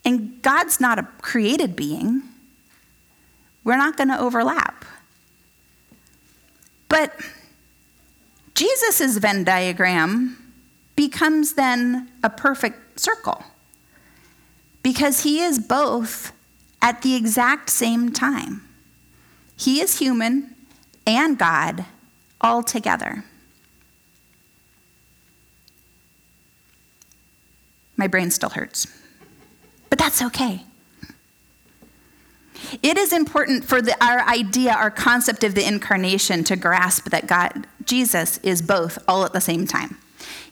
and 0.05 0.41
God's 0.41 0.79
not 0.79 0.99
a 0.99 1.03
created 1.21 1.75
being, 1.75 2.23
we're 3.63 3.77
not 3.77 3.95
going 3.95 4.09
to 4.09 4.19
overlap. 4.19 4.85
But 6.89 7.15
Jesus' 8.53 9.17
Venn 9.17 9.43
diagram 9.43 10.37
becomes 10.95 11.53
then 11.53 12.11
a 12.23 12.29
perfect 12.29 12.99
circle 12.99 13.43
because 14.83 15.23
he 15.23 15.39
is 15.39 15.57
both 15.57 16.33
at 16.81 17.01
the 17.01 17.15
exact 17.15 17.69
same 17.69 18.11
time. 18.11 18.61
He 19.55 19.79
is 19.79 19.99
human 19.99 20.55
and 21.07 21.37
God 21.37 21.85
all 22.41 22.61
together. 22.61 23.23
My 27.95 28.07
brain 28.07 28.29
still 28.31 28.49
hurts 28.49 28.87
that's 30.03 30.21
okay. 30.21 30.65
It 32.81 32.97
is 32.97 33.13
important 33.13 33.63
for 33.63 33.81
the, 33.81 33.95
our 34.03 34.19
idea, 34.27 34.73
our 34.73 34.91
concept 34.91 35.45
of 35.45 35.55
the 35.55 35.65
incarnation 35.65 36.43
to 36.43 36.57
grasp 36.57 37.09
that 37.11 37.25
God, 37.25 37.67
Jesus, 37.85 38.37
is 38.39 38.61
both 38.61 39.01
all 39.07 39.23
at 39.23 39.31
the 39.31 39.39
same 39.39 39.65
time. 39.65 39.97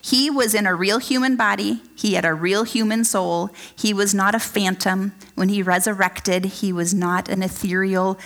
He 0.00 0.30
was 0.30 0.54
in 0.54 0.66
a 0.66 0.74
real 0.74 0.98
human 0.98 1.36
body, 1.36 1.82
he 1.94 2.14
had 2.14 2.24
a 2.24 2.32
real 2.32 2.64
human 2.64 3.04
soul. 3.04 3.50
He 3.76 3.92
was 3.92 4.14
not 4.14 4.34
a 4.34 4.40
phantom. 4.40 5.12
When 5.34 5.50
he 5.50 5.62
resurrected, 5.62 6.46
he 6.46 6.72
was 6.72 6.94
not 6.94 7.28
an 7.28 7.42
ethereal 7.42 8.18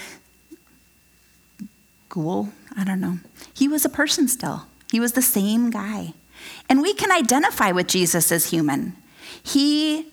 ghoul. 2.08 2.50
I 2.76 2.84
don't 2.84 3.00
know. 3.00 3.18
He 3.52 3.66
was 3.66 3.84
a 3.84 3.88
person 3.88 4.28
still, 4.28 4.68
he 4.92 5.00
was 5.00 5.14
the 5.14 5.22
same 5.22 5.70
guy. 5.70 6.14
And 6.68 6.82
we 6.82 6.94
can 6.94 7.10
identify 7.10 7.72
with 7.72 7.88
Jesus 7.88 8.30
as 8.30 8.50
human. 8.50 8.94
He 9.42 10.06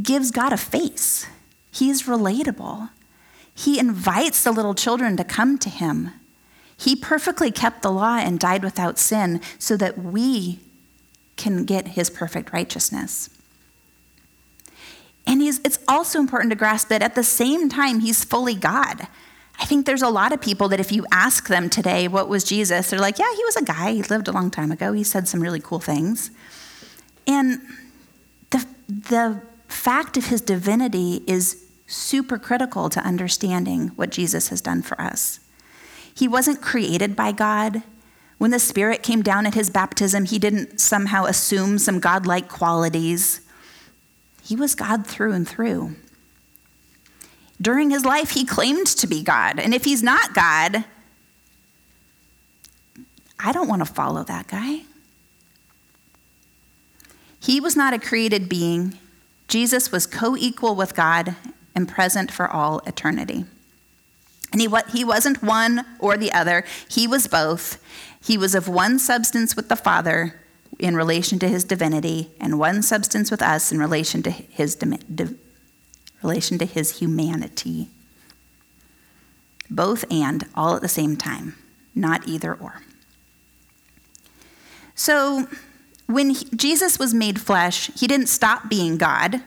gives 0.00 0.30
God 0.30 0.52
a 0.52 0.56
face. 0.56 1.26
He's 1.70 2.04
relatable. 2.04 2.90
He 3.54 3.78
invites 3.78 4.44
the 4.44 4.52
little 4.52 4.74
children 4.74 5.16
to 5.16 5.24
come 5.24 5.58
to 5.58 5.68
him. 5.68 6.10
He 6.76 6.96
perfectly 6.96 7.50
kept 7.50 7.82
the 7.82 7.92
law 7.92 8.16
and 8.16 8.38
died 8.38 8.64
without 8.64 8.98
sin 8.98 9.40
so 9.58 9.76
that 9.76 9.98
we 9.98 10.58
can 11.36 11.64
get 11.64 11.88
his 11.88 12.10
perfect 12.10 12.52
righteousness. 12.52 13.30
And 15.26 15.40
it's 15.42 15.78
also 15.86 16.18
important 16.18 16.50
to 16.50 16.56
grasp 16.56 16.88
that 16.88 17.02
at 17.02 17.14
the 17.14 17.22
same 17.22 17.68
time, 17.68 18.00
he's 18.00 18.24
fully 18.24 18.54
God. 18.54 19.06
I 19.60 19.64
think 19.64 19.86
there's 19.86 20.02
a 20.02 20.08
lot 20.08 20.32
of 20.32 20.40
people 20.40 20.68
that 20.68 20.80
if 20.80 20.90
you 20.90 21.06
ask 21.12 21.46
them 21.46 21.70
today, 21.70 22.08
what 22.08 22.28
was 22.28 22.42
Jesus? 22.42 22.90
They're 22.90 22.98
like, 22.98 23.18
yeah, 23.18 23.32
he 23.36 23.44
was 23.44 23.56
a 23.56 23.62
guy. 23.62 23.92
He 23.92 24.02
lived 24.02 24.26
a 24.26 24.32
long 24.32 24.50
time 24.50 24.72
ago. 24.72 24.92
He 24.92 25.04
said 25.04 25.28
some 25.28 25.40
really 25.40 25.60
cool 25.60 25.78
things. 25.78 26.30
And 27.26 27.60
the, 28.50 28.66
the 28.88 29.40
fact 29.72 30.16
of 30.16 30.26
his 30.26 30.40
divinity 30.40 31.22
is 31.26 31.64
super 31.86 32.38
critical 32.38 32.88
to 32.88 33.00
understanding 33.00 33.88
what 33.96 34.10
Jesus 34.10 34.48
has 34.48 34.60
done 34.60 34.82
for 34.82 35.00
us. 35.00 35.40
He 36.14 36.28
wasn't 36.28 36.62
created 36.62 37.16
by 37.16 37.32
God. 37.32 37.82
When 38.38 38.50
the 38.50 38.58
Spirit 38.58 39.02
came 39.02 39.22
down 39.22 39.46
at 39.46 39.54
his 39.54 39.70
baptism, 39.70 40.24
he 40.24 40.38
didn't 40.38 40.80
somehow 40.80 41.24
assume 41.24 41.78
some 41.78 42.00
godlike 42.00 42.48
qualities. 42.48 43.40
He 44.42 44.56
was 44.56 44.74
God 44.74 45.06
through 45.06 45.32
and 45.32 45.48
through. 45.48 45.96
During 47.60 47.90
his 47.90 48.04
life, 48.04 48.30
he 48.30 48.44
claimed 48.44 48.86
to 48.88 49.06
be 49.06 49.22
God. 49.22 49.60
And 49.60 49.72
if 49.72 49.84
he's 49.84 50.02
not 50.02 50.34
God, 50.34 50.84
I 53.38 53.52
don't 53.52 53.68
want 53.68 53.86
to 53.86 53.92
follow 53.92 54.24
that 54.24 54.48
guy. 54.48 54.82
He 57.38 57.60
was 57.60 57.76
not 57.76 57.94
a 57.94 57.98
created 57.98 58.48
being. 58.48 58.98
Jesus 59.52 59.92
was 59.92 60.06
co 60.06 60.34
equal 60.34 60.74
with 60.74 60.94
God 60.94 61.36
and 61.74 61.86
present 61.86 62.32
for 62.32 62.50
all 62.50 62.78
eternity. 62.86 63.44
And 64.50 64.62
he, 64.62 64.68
he 64.90 65.04
wasn't 65.04 65.42
one 65.42 65.84
or 65.98 66.16
the 66.16 66.32
other, 66.32 66.64
he 66.88 67.06
was 67.06 67.26
both. 67.26 67.78
He 68.24 68.38
was 68.38 68.54
of 68.54 68.66
one 68.66 68.98
substance 68.98 69.54
with 69.54 69.68
the 69.68 69.76
Father 69.76 70.40
in 70.78 70.96
relation 70.96 71.38
to 71.40 71.48
his 71.48 71.64
divinity, 71.64 72.30
and 72.40 72.58
one 72.58 72.80
substance 72.80 73.30
with 73.30 73.42
us 73.42 73.70
in 73.70 73.78
relation 73.78 74.22
to 74.22 74.30
his, 74.30 74.78
relation 76.22 76.56
to 76.56 76.64
his 76.64 76.98
humanity. 76.98 77.88
Both 79.68 80.10
and, 80.10 80.46
all 80.54 80.76
at 80.76 80.82
the 80.82 80.88
same 80.88 81.14
time, 81.14 81.56
not 81.94 82.26
either 82.26 82.54
or. 82.54 82.80
So, 84.94 85.46
when 86.12 86.30
he, 86.30 86.44
Jesus 86.56 86.98
was 86.98 87.14
made 87.14 87.40
flesh, 87.40 87.90
he 87.98 88.06
didn't 88.06 88.28
stop 88.28 88.68
being 88.68 88.96
God, 88.96 89.42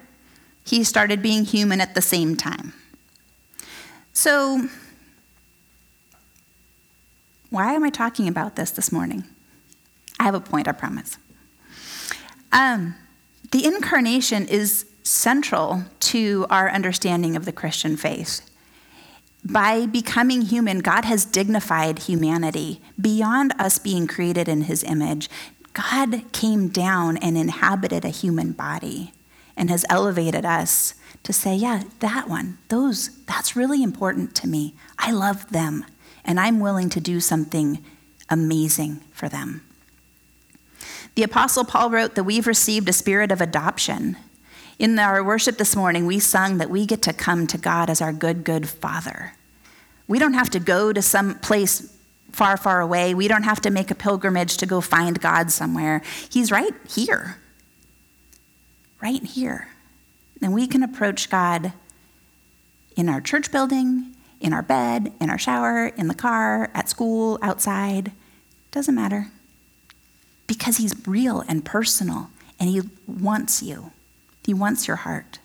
he 0.63 0.84
started 0.84 1.22
being 1.22 1.45
human 1.45 1.79
at 1.79 1.95
the 1.95 2.01
same 2.01 2.36
time. 2.36 2.74
So, 4.13 4.67
why 7.50 7.74
am 7.74 7.84
I 7.84 7.89
talking 7.89 8.27
about 8.27 8.55
this 8.55 8.72
this 8.72 8.91
morning? 8.91 9.24
I 10.19 10.24
have 10.24 10.36
a 10.36 10.39
point, 10.39 10.67
I 10.67 10.72
promise. 10.72 11.17
Um, 12.51 12.95
the 13.51 13.65
incarnation 13.65 14.48
is 14.48 14.86
central 15.03 15.84
to 16.00 16.45
our 16.50 16.69
understanding 16.69 17.36
of 17.36 17.45
the 17.45 17.51
Christian 17.51 17.95
faith. 17.95 18.41
By 19.43 19.86
becoming 19.86 20.41
human, 20.41 20.79
God 20.79 21.05
has 21.05 21.24
dignified 21.24 22.00
humanity 22.00 22.81
beyond 23.00 23.53
us 23.60 23.77
being 23.77 24.07
created 24.07 24.48
in 24.50 24.62
his 24.62 24.84
image. 24.84 25.29
God 25.75 26.32
came 26.32 26.70
down 26.70 27.17
and 27.17 27.38
inhabited 27.38 28.05
a 28.05 28.10
human 28.10 28.53
body 28.53 29.12
and 29.58 29.70
has 29.70 29.86
elevated 29.89 30.46
us 30.46 30.96
to 31.24 31.34
say, 31.34 31.53
yeah, 31.53 31.84
that 32.00 32.29
one, 32.29 32.58
those, 32.70 33.10
that's 33.25 33.55
really 33.55 33.84
important 33.84 34.34
to 34.36 34.48
me. 34.48 34.74
I 34.98 35.12
love 35.12 35.50
them, 35.50 35.86
and 36.24 36.39
I'm 36.39 36.60
willing 36.60 36.89
to 36.91 37.01
do 37.01 37.20
something 37.20 37.84
amazing 38.29 39.01
for 39.12 39.27
them. 39.27 39.63
The 41.15 41.24
Apostle 41.24 41.65
Paul 41.65 41.89
wrote 41.89 42.15
that 42.15 42.24
we've 42.24 42.48
received 42.48 42.88
a 42.89 42.94
spirit 42.94 43.32
of 43.32 43.41
adoption. 43.41 44.17
In 44.79 44.98
our 44.98 45.24
worship 45.24 45.58
this 45.58 45.75
morning, 45.75 46.05
we 46.05 46.20
sung 46.20 46.58
that 46.58 46.70
we 46.70 46.86
get 46.86 47.01
to 47.03 47.13
come 47.13 47.48
to 47.48 47.58
God 47.58 47.89
as 47.89 48.01
our 48.01 48.13
good, 48.13 48.43
good 48.43 48.67
Father. 48.67 49.34
We 50.08 50.19
don't 50.19 50.34
have 50.34 50.49
to 50.52 50.60
go 50.60 50.93
to 50.93 51.02
some 51.02 51.39
place 51.39 51.94
far, 52.36 52.58
far 52.58 52.82
away. 52.82 53.13
We 53.13 53.30
don't 53.30 53.43
have 53.43 53.62
to 53.62 53.69
make 53.69 53.89
a 53.89 53.95
pilgrimage 53.95 54.58
to 54.58 54.65
go 54.65 54.82
find 54.82 55.21
God 55.21 55.52
somewhere. 55.52 56.02
He's 56.30 56.52
right 56.52 56.74
here. 56.88 57.38
Right 59.02 59.24
here. 59.24 59.69
And 60.41 60.54
we 60.54 60.67
can 60.67 60.84
approach 60.84 61.30
God 61.30 61.71
in 62.98 63.08
our 63.08 63.21
church 63.21 63.54
building, 63.54 64.15
in 64.41 64.52
our 64.52 64.62
bed, 64.62 65.13
in 65.21 65.30
our 65.30 65.38
shower, 65.38 65.88
in 65.88 66.10
the 66.10 66.13
car, 66.13 66.69
at 66.74 66.89
school, 66.89 67.39
outside. 67.41 68.12
Doesn't 68.71 68.95
matter. 68.95 69.28
Because 70.45 70.76
He's 70.76 71.08
real 71.08 71.41
and 71.48 71.63
personal, 71.63 72.30
and 72.60 72.69
He 72.69 72.82
wants 73.08 73.63
you, 73.63 73.93
He 74.43 74.54
wants 74.54 74.88
your 74.88 74.98
heart. 74.98 75.39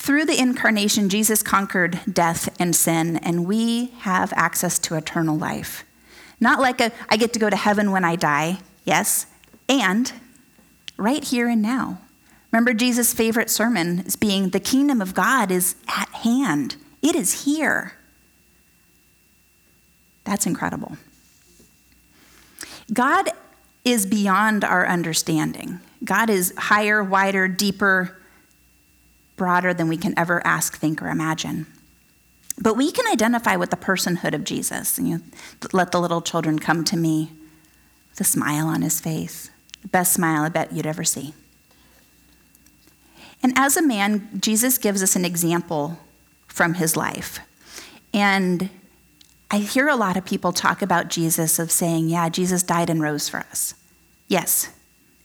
Through 0.00 0.24
the 0.24 0.40
incarnation, 0.40 1.10
Jesus 1.10 1.42
conquered 1.42 2.00
death 2.10 2.48
and 2.58 2.74
sin, 2.74 3.18
and 3.18 3.46
we 3.46 3.88
have 3.98 4.32
access 4.34 4.78
to 4.78 4.94
eternal 4.94 5.36
life. 5.36 5.84
Not 6.40 6.58
like 6.58 6.80
a, 6.80 6.90
I 7.10 7.18
get 7.18 7.34
to 7.34 7.38
go 7.38 7.50
to 7.50 7.54
heaven 7.56 7.90
when 7.90 8.02
I 8.02 8.16
die, 8.16 8.60
yes, 8.86 9.26
and 9.68 10.10
right 10.96 11.22
here 11.22 11.50
and 11.50 11.60
now. 11.60 11.98
Remember 12.50 12.72
Jesus' 12.72 13.12
favorite 13.12 13.50
sermon 13.50 14.00
is 14.06 14.16
being, 14.16 14.48
The 14.48 14.58
kingdom 14.58 15.02
of 15.02 15.12
God 15.12 15.50
is 15.50 15.76
at 15.86 16.08
hand, 16.08 16.76
it 17.02 17.14
is 17.14 17.44
here. 17.44 17.92
That's 20.24 20.46
incredible. 20.46 20.96
God 22.90 23.28
is 23.84 24.06
beyond 24.06 24.64
our 24.64 24.86
understanding. 24.86 25.80
God 26.02 26.30
is 26.30 26.54
higher, 26.56 27.04
wider, 27.04 27.48
deeper, 27.48 28.19
broader 29.40 29.72
than 29.72 29.88
we 29.88 29.96
can 29.96 30.12
ever 30.18 30.46
ask, 30.46 30.76
think, 30.76 31.00
or 31.00 31.08
imagine. 31.08 31.66
But 32.58 32.76
we 32.76 32.92
can 32.92 33.06
identify 33.10 33.56
with 33.56 33.70
the 33.70 33.76
personhood 33.78 34.34
of 34.34 34.44
Jesus. 34.44 34.98
And 34.98 35.08
you 35.08 35.22
let 35.72 35.92
the 35.92 35.98
little 35.98 36.20
children 36.20 36.58
come 36.58 36.84
to 36.84 36.94
me 36.94 37.32
with 38.10 38.20
a 38.20 38.24
smile 38.24 38.66
on 38.66 38.82
his 38.82 39.00
face, 39.00 39.50
the 39.80 39.88
best 39.88 40.12
smile 40.12 40.42
I 40.42 40.50
bet 40.50 40.72
you'd 40.72 40.84
ever 40.84 41.04
see. 41.04 41.32
And 43.42 43.54
as 43.56 43.78
a 43.78 43.82
man, 43.82 44.28
Jesus 44.38 44.76
gives 44.76 45.02
us 45.02 45.16
an 45.16 45.24
example 45.24 45.98
from 46.46 46.74
his 46.74 46.94
life. 46.94 47.40
And 48.12 48.68
I 49.50 49.60
hear 49.60 49.88
a 49.88 49.96
lot 49.96 50.18
of 50.18 50.26
people 50.26 50.52
talk 50.52 50.82
about 50.82 51.08
Jesus 51.08 51.58
of 51.58 51.70
saying, 51.70 52.10
yeah, 52.10 52.28
Jesus 52.28 52.62
died 52.62 52.90
and 52.90 53.00
rose 53.00 53.26
for 53.26 53.38
us. 53.38 53.72
Yes. 54.28 54.68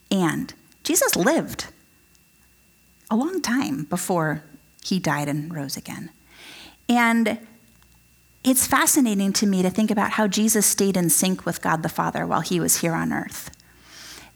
And 0.10 0.54
Jesus 0.86 1.18
lived 1.18 1.66
a 3.10 3.16
long 3.16 3.42
time 3.42 3.84
before 3.84 4.44
he 4.84 5.00
died 5.00 5.28
and 5.28 5.54
rose 5.54 5.78
again. 5.78 6.12
And 6.88 7.40
it's 8.44 8.68
fascinating 8.68 9.34
to 9.34 9.48
me 9.48 9.62
to 9.64 9.70
think 9.70 9.90
about 9.90 10.12
how 10.12 10.28
Jesus 10.28 10.66
stayed 10.66 10.96
in 10.96 11.10
sync 11.10 11.46
with 11.46 11.62
God 11.62 11.82
the 11.82 11.90
Father 11.90 12.28
while 12.28 12.42
he 12.42 12.60
was 12.60 12.82
here 12.82 12.94
on 12.94 13.12
earth. 13.12 13.50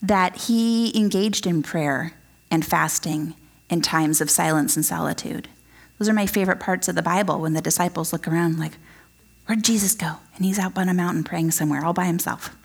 That 0.02 0.36
he 0.36 0.98
engaged 0.98 1.46
in 1.46 1.62
prayer 1.62 2.14
and 2.50 2.66
fasting 2.66 3.36
in 3.70 3.82
times 3.82 4.22
of 4.22 4.32
silence 4.32 4.76
and 4.76 4.86
solitude. 4.86 5.48
Those 5.98 6.10
are 6.10 6.14
my 6.14 6.26
favorite 6.26 6.60
parts 6.60 6.88
of 6.88 6.96
the 6.96 7.02
Bible 7.02 7.40
when 7.40 7.54
the 7.54 7.62
disciples 7.62 8.12
look 8.12 8.28
around 8.28 8.58
like, 8.58 8.74
Where'd 9.46 9.64
Jesus 9.64 9.96
go? 9.96 10.18
And 10.36 10.46
he's 10.46 10.60
out 10.60 10.78
on 10.78 10.90
a 10.90 10.94
mountain 10.94 11.24
praying 11.24 11.52
somewhere 11.52 11.84
all 11.84 11.94
by 11.94 12.06
himself. 12.06 12.56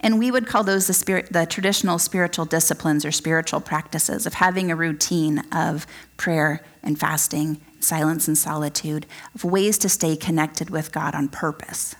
And 0.00 0.18
we 0.18 0.30
would 0.30 0.46
call 0.46 0.64
those 0.64 0.86
the, 0.86 0.94
spirit, 0.94 1.32
the 1.32 1.46
traditional 1.46 1.98
spiritual 1.98 2.44
disciplines 2.44 3.04
or 3.04 3.12
spiritual 3.12 3.60
practices 3.60 4.26
of 4.26 4.34
having 4.34 4.70
a 4.70 4.76
routine 4.76 5.42
of 5.52 5.86
prayer 6.16 6.64
and 6.82 6.98
fasting, 6.98 7.60
silence 7.80 8.28
and 8.28 8.38
solitude, 8.38 9.06
of 9.34 9.44
ways 9.44 9.78
to 9.78 9.88
stay 9.88 10.16
connected 10.16 10.70
with 10.70 10.92
God 10.92 11.14
on 11.14 11.28
purpose. 11.28 11.94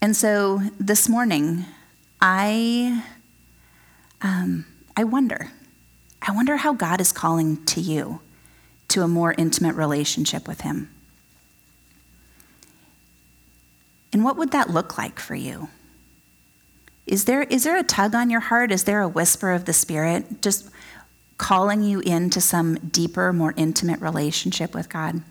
And 0.00 0.16
so 0.16 0.60
this 0.78 1.08
morning, 1.08 1.64
I, 2.20 3.04
um, 4.22 4.66
I 4.96 5.04
wonder, 5.04 5.50
I 6.22 6.32
wonder 6.32 6.56
how 6.56 6.72
God 6.72 7.00
is 7.00 7.12
calling 7.12 7.64
to 7.66 7.80
you 7.80 8.20
to 8.88 9.02
a 9.02 9.08
more 9.08 9.34
intimate 9.36 9.74
relationship 9.74 10.46
with 10.46 10.60
Him. 10.60 10.90
And 14.12 14.22
what 14.24 14.36
would 14.36 14.52
that 14.52 14.70
look 14.70 14.96
like 14.96 15.18
for 15.18 15.34
you? 15.34 15.68
Is 17.06 17.26
there, 17.26 17.42
is 17.44 17.64
there 17.64 17.76
a 17.76 17.82
tug 17.82 18.14
on 18.14 18.30
your 18.30 18.40
heart? 18.40 18.72
Is 18.72 18.84
there 18.84 19.02
a 19.02 19.08
whisper 19.08 19.52
of 19.52 19.66
the 19.66 19.72
Spirit 19.72 20.40
just 20.40 20.70
calling 21.36 21.82
you 21.82 22.00
into 22.00 22.40
some 22.40 22.76
deeper, 22.76 23.32
more 23.32 23.52
intimate 23.56 24.00
relationship 24.00 24.74
with 24.74 24.88
God? 24.88 25.22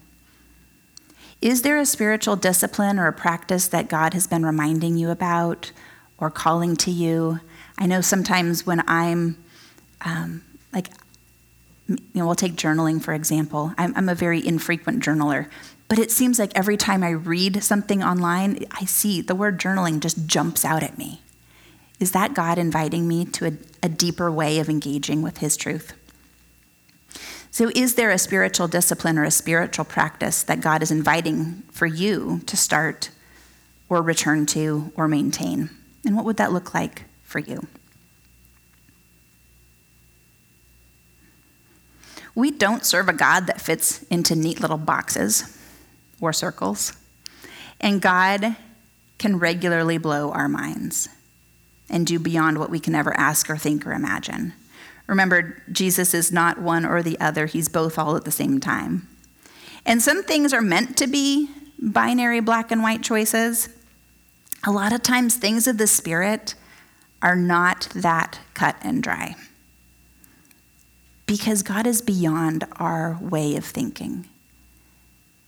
Is 1.41 1.61
there 1.61 1.77
a 1.77 1.85
spiritual 1.85 2.35
discipline 2.35 2.99
or 2.99 3.07
a 3.07 3.13
practice 3.13 3.67
that 3.67 3.89
God 3.89 4.13
has 4.13 4.27
been 4.27 4.45
reminding 4.45 4.97
you 4.97 5.09
about 5.09 5.71
or 6.17 6.29
calling 6.29 6.75
to 6.77 6.91
you? 6.91 7.39
I 7.77 7.85
know 7.85 8.01
sometimes 8.01 8.65
when 8.65 8.81
I'm 8.87 9.43
um, 10.05 10.43
like, 10.71 10.87
you 11.87 11.97
know, 12.13 12.25
we'll 12.25 12.35
take 12.35 12.53
journaling 12.53 13.01
for 13.01 13.13
example. 13.13 13.73
I'm, 13.77 13.93
I'm 13.97 14.07
a 14.07 14.15
very 14.15 14.45
infrequent 14.45 15.03
journaler, 15.03 15.49
but 15.89 15.99
it 15.99 16.11
seems 16.11 16.39
like 16.39 16.51
every 16.55 16.77
time 16.77 17.03
I 17.03 17.09
read 17.09 17.61
something 17.61 18.01
online, 18.01 18.63
I 18.71 18.85
see 18.85 19.19
the 19.19 19.35
word 19.35 19.59
journaling 19.59 19.99
just 19.99 20.25
jumps 20.25 20.63
out 20.63 20.81
at 20.81 20.97
me. 20.97 21.22
Is 21.99 22.11
that 22.11 22.33
God 22.33 22.57
inviting 22.57 23.07
me 23.07 23.25
to 23.25 23.47
a, 23.47 23.51
a 23.83 23.89
deeper 23.89 24.31
way 24.31 24.59
of 24.59 24.69
engaging 24.69 25.21
with 25.21 25.37
His 25.37 25.55
truth? 25.55 25.93
So, 27.51 27.69
is 27.75 27.95
there 27.95 28.09
a 28.09 28.17
spiritual 28.17 28.67
discipline 28.67 29.17
or 29.17 29.23
a 29.23 29.31
spiritual 29.31 29.85
practice 29.85 30.41
that 30.43 30.59
God 30.59 30.81
is 30.81 30.89
inviting 30.89 31.63
for 31.71 31.85
you 31.85 32.41
to 32.47 32.57
start 32.57 33.11
or 33.89 34.01
return 34.01 34.47
to 34.47 34.91
or 34.95 35.07
maintain? 35.07 35.69
And 36.03 36.15
what 36.15 36.25
would 36.25 36.37
that 36.37 36.51
look 36.51 36.73
like 36.73 37.03
for 37.23 37.39
you? 37.39 37.67
We 42.35 42.49
don't 42.49 42.83
serve 42.83 43.07
a 43.07 43.13
God 43.13 43.45
that 43.45 43.61
fits 43.61 44.01
into 44.03 44.35
neat 44.35 44.59
little 44.59 44.77
boxes 44.77 45.55
or 46.19 46.33
circles. 46.33 46.93
And 47.79 48.01
God 48.01 48.55
can 49.19 49.37
regularly 49.37 49.99
blow 49.99 50.31
our 50.31 50.49
minds 50.49 51.07
and 51.89 52.07
do 52.07 52.19
beyond 52.19 52.57
what 52.57 52.69
we 52.69 52.79
can 52.79 52.95
ever 52.95 53.15
ask 53.17 53.49
or 53.49 53.57
think 53.57 53.85
or 53.85 53.93
imagine. 53.93 54.53
Remember, 55.07 55.61
Jesus 55.71 56.13
is 56.13 56.31
not 56.31 56.61
one 56.61 56.85
or 56.85 57.03
the 57.03 57.19
other, 57.19 57.45
he's 57.45 57.69
both 57.69 57.99
all 57.99 58.15
at 58.15 58.25
the 58.25 58.31
same 58.31 58.59
time. 58.59 59.07
And 59.85 60.01
some 60.01 60.23
things 60.23 60.53
are 60.53 60.61
meant 60.61 60.95
to 60.97 61.07
be 61.07 61.49
binary 61.79 62.39
black 62.39 62.71
and 62.71 62.81
white 62.81 63.03
choices. 63.03 63.69
A 64.65 64.71
lot 64.71 64.93
of 64.93 65.03
times, 65.03 65.35
things 65.35 65.67
of 65.67 65.77
the 65.77 65.87
Spirit 65.87 66.55
are 67.21 67.35
not 67.35 67.89
that 67.93 68.39
cut 68.53 68.77
and 68.81 69.03
dry 69.03 69.35
because 71.25 71.63
God 71.63 71.87
is 71.87 72.01
beyond 72.01 72.65
our 72.77 73.17
way 73.21 73.55
of 73.55 73.65
thinking. 73.65 74.27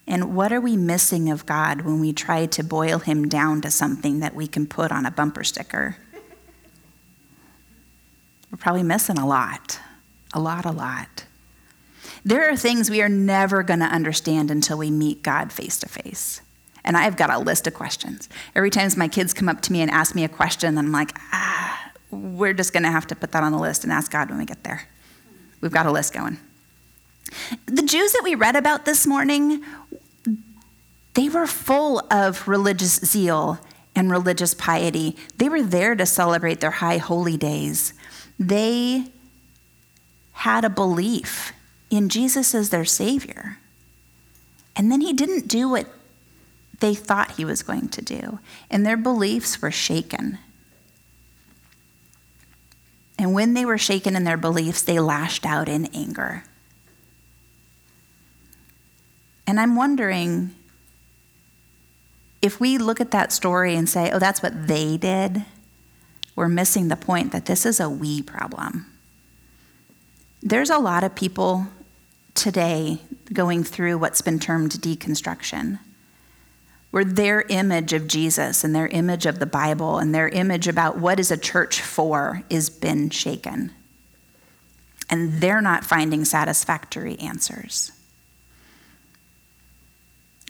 And 0.07 0.35
what 0.35 0.53
are 0.53 0.61
we 0.61 0.77
missing 0.77 1.29
of 1.29 1.45
God 1.45 1.81
when 1.81 1.99
we 1.99 2.13
try 2.13 2.45
to 2.45 2.63
boil 2.63 2.99
him 2.99 3.27
down 3.27 3.61
to 3.61 3.71
something 3.71 4.19
that 4.19 4.35
we 4.35 4.47
can 4.47 4.67
put 4.67 4.91
on 4.91 5.05
a 5.05 5.11
bumper 5.11 5.43
sticker? 5.43 5.97
We're 8.55 8.59
probably 8.59 8.83
missing 8.83 9.17
a 9.17 9.27
lot, 9.27 9.81
a 10.33 10.39
lot, 10.39 10.63
a 10.63 10.71
lot. 10.71 11.25
There 12.23 12.49
are 12.49 12.55
things 12.55 12.89
we 12.89 13.01
are 13.01 13.09
never 13.09 13.63
going 13.63 13.81
to 13.81 13.85
understand 13.85 14.49
until 14.49 14.77
we 14.77 14.89
meet 14.89 15.21
God 15.23 15.51
face 15.51 15.77
to 15.79 15.89
face. 15.89 16.39
And 16.85 16.95
I've 16.95 17.17
got 17.17 17.29
a 17.29 17.37
list 17.37 17.67
of 17.67 17.73
questions. 17.73 18.29
Every 18.55 18.69
time 18.69 18.89
my 18.95 19.09
kids 19.09 19.33
come 19.33 19.49
up 19.49 19.59
to 19.63 19.73
me 19.73 19.81
and 19.81 19.91
ask 19.91 20.15
me 20.15 20.23
a 20.23 20.29
question, 20.29 20.77
I'm 20.77 20.93
like, 20.93 21.17
ah, 21.33 21.91
we're 22.11 22.53
just 22.53 22.71
going 22.71 22.83
to 22.83 22.91
have 22.91 23.05
to 23.07 23.15
put 23.17 23.33
that 23.33 23.43
on 23.43 23.51
the 23.51 23.57
list 23.57 23.83
and 23.83 23.91
ask 23.91 24.09
God 24.09 24.29
when 24.29 24.37
we 24.37 24.45
get 24.45 24.63
there. 24.63 24.83
We've 25.59 25.69
got 25.69 25.85
a 25.85 25.91
list 25.91 26.13
going. 26.13 26.37
The 27.65 27.83
Jews 27.83 28.13
that 28.13 28.21
we 28.23 28.35
read 28.35 28.55
about 28.55 28.85
this 28.85 29.05
morning, 29.05 29.65
they 31.13 31.27
were 31.27 31.45
full 31.45 32.07
of 32.09 32.47
religious 32.47 33.01
zeal 33.01 33.59
and 33.97 34.09
religious 34.09 34.53
piety. 34.53 35.17
They 35.39 35.49
were 35.49 35.61
there 35.61 35.93
to 35.95 36.05
celebrate 36.05 36.61
their 36.61 36.71
high 36.71 36.99
holy 36.99 37.35
days. 37.35 37.93
They 38.39 39.05
had 40.33 40.65
a 40.65 40.69
belief 40.69 41.53
in 41.89 42.09
Jesus 42.09 42.53
as 42.53 42.69
their 42.69 42.85
Savior. 42.85 43.57
And 44.75 44.91
then 44.91 45.01
he 45.01 45.13
didn't 45.13 45.47
do 45.47 45.69
what 45.69 45.87
they 46.79 46.93
thought 46.93 47.37
he 47.37 47.45
was 47.45 47.63
going 47.63 47.87
to 47.89 48.01
do, 48.01 48.39
and 48.69 48.85
their 48.85 48.97
beliefs 48.97 49.61
were 49.61 49.71
shaken. 49.71 50.37
And 53.17 53.33
when 53.33 53.53
they 53.53 53.63
were 53.63 53.77
shaken 53.77 54.15
in 54.15 54.25
their 54.25 54.37
beliefs, 54.37 54.81
they 54.81 54.99
lashed 54.99 55.45
out 55.45 55.69
in 55.69 55.85
anger. 55.95 56.43
And 59.47 59.59
I'm 59.59 59.75
wondering 59.75 60.53
if 62.41 62.59
we 62.59 62.77
look 62.77 62.99
at 62.99 63.11
that 63.11 63.31
story 63.31 63.75
and 63.75 63.87
say, 63.87 64.11
oh, 64.11 64.19
that's 64.19 64.43
what 64.43 64.67
they 64.67 64.97
did, 64.97 65.45
we're 66.35 66.49
missing 66.49 66.87
the 66.87 66.95
point 66.95 67.31
that 67.31 67.45
this 67.45 67.65
is 67.65 67.79
a 67.79 67.89
we 67.89 68.21
problem. 68.21 68.85
There's 70.41 70.69
a 70.69 70.77
lot 70.77 71.03
of 71.03 71.15
people 71.15 71.67
today 72.33 72.99
going 73.31 73.63
through 73.63 73.97
what's 73.97 74.21
been 74.21 74.39
termed 74.39 74.71
deconstruction 74.71 75.79
where 76.95 77.03
their 77.03 77.41
image 77.49 77.91
of 77.91 78.07
Jesus 78.07 78.63
and 78.63 78.73
their 78.73 78.87
image 78.87 79.25
of 79.25 79.39
the 79.39 79.45
Bible 79.45 79.97
and 79.97 80.15
their 80.15 80.29
image 80.29 80.65
about 80.65 80.97
what 80.97 81.19
is 81.19 81.29
a 81.29 81.35
church 81.35 81.81
for 81.81 82.41
is 82.49 82.69
been 82.69 83.09
shaken. 83.09 83.73
And 85.09 85.41
they're 85.41 85.59
not 85.59 85.83
finding 85.83 86.23
satisfactory 86.23 87.19
answers. 87.19 87.91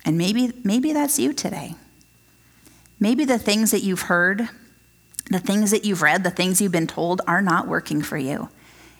And 0.04 0.16
maybe, 0.16 0.52
maybe 0.62 0.92
that's 0.92 1.18
you 1.18 1.32
today. 1.32 1.74
Maybe 3.00 3.24
the 3.24 3.40
things 3.40 3.72
that 3.72 3.82
you've 3.82 4.02
heard, 4.02 4.48
the 5.28 5.40
things 5.40 5.70
that 5.70 5.84
you've 5.84 6.02
read, 6.02 6.24
the 6.24 6.30
things 6.30 6.60
you've 6.60 6.72
been 6.72 6.86
told 6.86 7.20
are 7.26 7.42
not 7.42 7.66
working 7.66 8.02
for 8.02 8.16
you. 8.16 8.48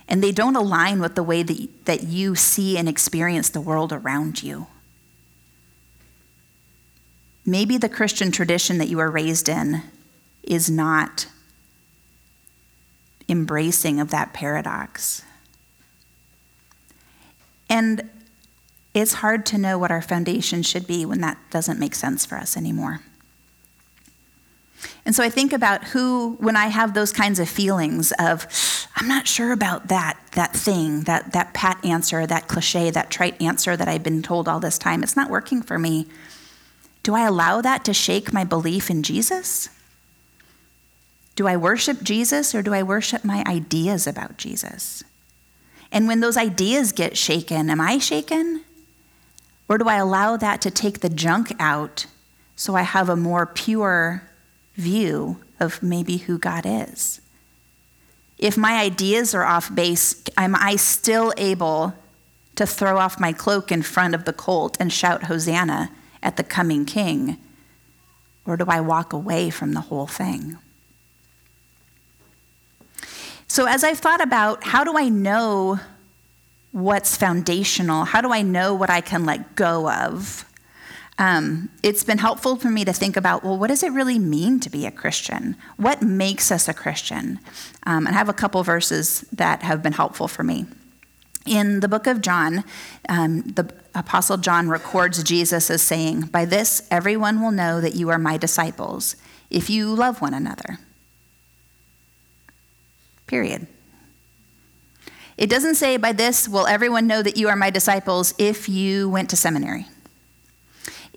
And 0.08 0.22
they 0.22 0.32
don't 0.32 0.56
align 0.56 1.00
with 1.00 1.14
the 1.14 1.22
way 1.22 1.42
that, 1.42 1.84
that 1.84 2.02
you 2.04 2.34
see 2.34 2.76
and 2.78 2.88
experience 2.88 3.48
the 3.48 3.60
world 3.60 3.92
around 3.92 4.42
you. 4.42 4.66
Maybe 7.44 7.78
the 7.78 7.88
Christian 7.88 8.32
tradition 8.32 8.78
that 8.78 8.88
you 8.88 8.96
were 8.96 9.10
raised 9.10 9.48
in 9.48 9.82
is 10.42 10.68
not 10.68 11.28
embracing 13.28 14.00
of 14.00 14.10
that 14.10 14.32
paradox. 14.32 15.22
And 17.68 18.08
it's 18.94 19.14
hard 19.14 19.44
to 19.46 19.58
know 19.58 19.78
what 19.78 19.90
our 19.90 20.02
foundation 20.02 20.62
should 20.62 20.86
be 20.86 21.04
when 21.04 21.20
that 21.20 21.38
doesn't 21.50 21.78
make 21.78 21.94
sense 21.94 22.24
for 22.24 22.36
us 22.36 22.56
anymore. 22.56 23.00
And 25.04 25.14
so 25.14 25.22
I 25.22 25.30
think 25.30 25.52
about 25.52 25.84
who, 25.84 26.36
when 26.40 26.56
I 26.56 26.66
have 26.66 26.94
those 26.94 27.12
kinds 27.12 27.38
of 27.38 27.48
feelings 27.48 28.12
of, 28.18 28.46
I'm 28.96 29.08
not 29.08 29.26
sure 29.26 29.52
about 29.52 29.88
that, 29.88 30.18
that 30.32 30.54
thing, 30.54 31.02
that, 31.02 31.32
that 31.32 31.54
pat 31.54 31.84
answer, 31.84 32.26
that 32.26 32.48
cliche, 32.48 32.90
that 32.90 33.10
trite 33.10 33.40
answer 33.40 33.76
that 33.76 33.88
I've 33.88 34.02
been 34.02 34.22
told 34.22 34.48
all 34.48 34.60
this 34.60 34.78
time, 34.78 35.02
it's 35.02 35.16
not 35.16 35.30
working 35.30 35.62
for 35.62 35.78
me. 35.78 36.06
Do 37.02 37.14
I 37.14 37.26
allow 37.26 37.60
that 37.60 37.84
to 37.84 37.94
shake 37.94 38.32
my 38.32 38.44
belief 38.44 38.90
in 38.90 39.02
Jesus? 39.02 39.68
Do 41.36 41.46
I 41.46 41.56
worship 41.56 42.02
Jesus 42.02 42.54
or 42.54 42.62
do 42.62 42.74
I 42.74 42.82
worship 42.82 43.24
my 43.24 43.44
ideas 43.46 44.06
about 44.06 44.38
Jesus? 44.38 45.04
And 45.92 46.08
when 46.08 46.20
those 46.20 46.36
ideas 46.36 46.92
get 46.92 47.16
shaken, 47.16 47.70
am 47.70 47.80
I 47.80 47.98
shaken? 47.98 48.64
Or 49.68 49.78
do 49.78 49.88
I 49.88 49.96
allow 49.96 50.36
that 50.36 50.60
to 50.62 50.70
take 50.70 51.00
the 51.00 51.08
junk 51.08 51.52
out 51.58 52.06
so 52.56 52.74
I 52.74 52.82
have 52.82 53.08
a 53.08 53.16
more 53.16 53.46
pure 53.46 54.22
view 54.76 55.42
of 55.58 55.82
maybe 55.82 56.18
who 56.18 56.38
God 56.38 56.64
is? 56.64 57.20
If 58.38 58.56
my 58.56 58.74
ideas 58.74 59.34
are 59.34 59.44
off 59.44 59.74
base, 59.74 60.22
am 60.36 60.54
I 60.54 60.76
still 60.76 61.32
able 61.36 61.94
to 62.56 62.66
throw 62.66 62.98
off 62.98 63.20
my 63.20 63.32
cloak 63.32 63.70
in 63.70 63.82
front 63.82 64.14
of 64.14 64.24
the 64.24 64.32
colt 64.32 64.76
and 64.80 64.92
shout 64.92 65.24
Hosanna 65.24 65.90
at 66.22 66.36
the 66.36 66.44
coming 66.44 66.84
king? 66.84 67.38
Or 68.46 68.56
do 68.56 68.64
I 68.68 68.80
walk 68.80 69.12
away 69.12 69.50
from 69.50 69.72
the 69.72 69.82
whole 69.82 70.06
thing? 70.06 70.58
So, 73.48 73.66
as 73.66 73.84
I've 73.84 73.98
thought 73.98 74.20
about 74.20 74.64
how 74.64 74.84
do 74.84 74.98
I 74.98 75.08
know 75.08 75.80
what's 76.72 77.16
foundational, 77.16 78.04
how 78.04 78.20
do 78.20 78.32
I 78.32 78.42
know 78.42 78.74
what 78.74 78.90
I 78.90 79.00
can 79.00 79.24
let 79.24 79.54
go 79.54 79.90
of? 79.90 80.45
Um, 81.18 81.70
it's 81.83 82.05
been 82.05 82.18
helpful 82.18 82.57
for 82.57 82.68
me 82.68 82.85
to 82.85 82.92
think 82.92 83.16
about 83.16 83.42
well, 83.42 83.57
what 83.57 83.68
does 83.68 83.83
it 83.83 83.92
really 83.92 84.18
mean 84.18 84.61
to 84.61 84.68
be 84.68 84.85
a 84.85 84.90
Christian? 84.90 85.57
What 85.76 86.02
makes 86.02 86.50
us 86.52 86.68
a 86.68 86.74
Christian? 86.74 87.40
Um, 87.87 88.07
and 88.07 88.14
I 88.14 88.18
have 88.18 88.29
a 88.29 88.35
couple 88.35 88.62
verses 88.62 89.22
that 89.33 89.62
have 89.62 89.83
been 89.83 89.94
helpful 89.94 90.29
for 90.29 90.42
me. 90.42 90.66
In 91.46 91.81
the 91.81 91.88
book 91.88 92.07
of 92.07 92.20
John, 92.20 92.64
um, 93.09 93.42
the 93.42 93.72
Apostle 93.94 94.37
John 94.37 94.68
records 94.68 95.22
Jesus 95.22 95.70
as 95.70 95.81
saying, 95.81 96.22
By 96.22 96.44
this 96.44 96.87
everyone 96.90 97.40
will 97.40 97.52
know 97.52 97.81
that 97.81 97.94
you 97.94 98.11
are 98.11 98.18
my 98.18 98.37
disciples, 98.37 99.16
if 99.48 99.70
you 99.70 99.94
love 99.94 100.20
one 100.20 100.35
another. 100.35 100.79
Period. 103.26 103.66
It 105.37 105.48
doesn't 105.48 105.76
say, 105.76 105.96
By 105.96 106.12
this 106.12 106.48
will 106.48 106.66
everyone 106.66 107.07
know 107.07 107.22
that 107.22 107.37
you 107.37 107.48
are 107.48 107.57
my 107.57 107.70
disciples 107.70 108.35
if 108.38 108.68
you 108.68 109.09
went 109.09 109.31
to 109.31 109.37
seminary, 109.37 109.87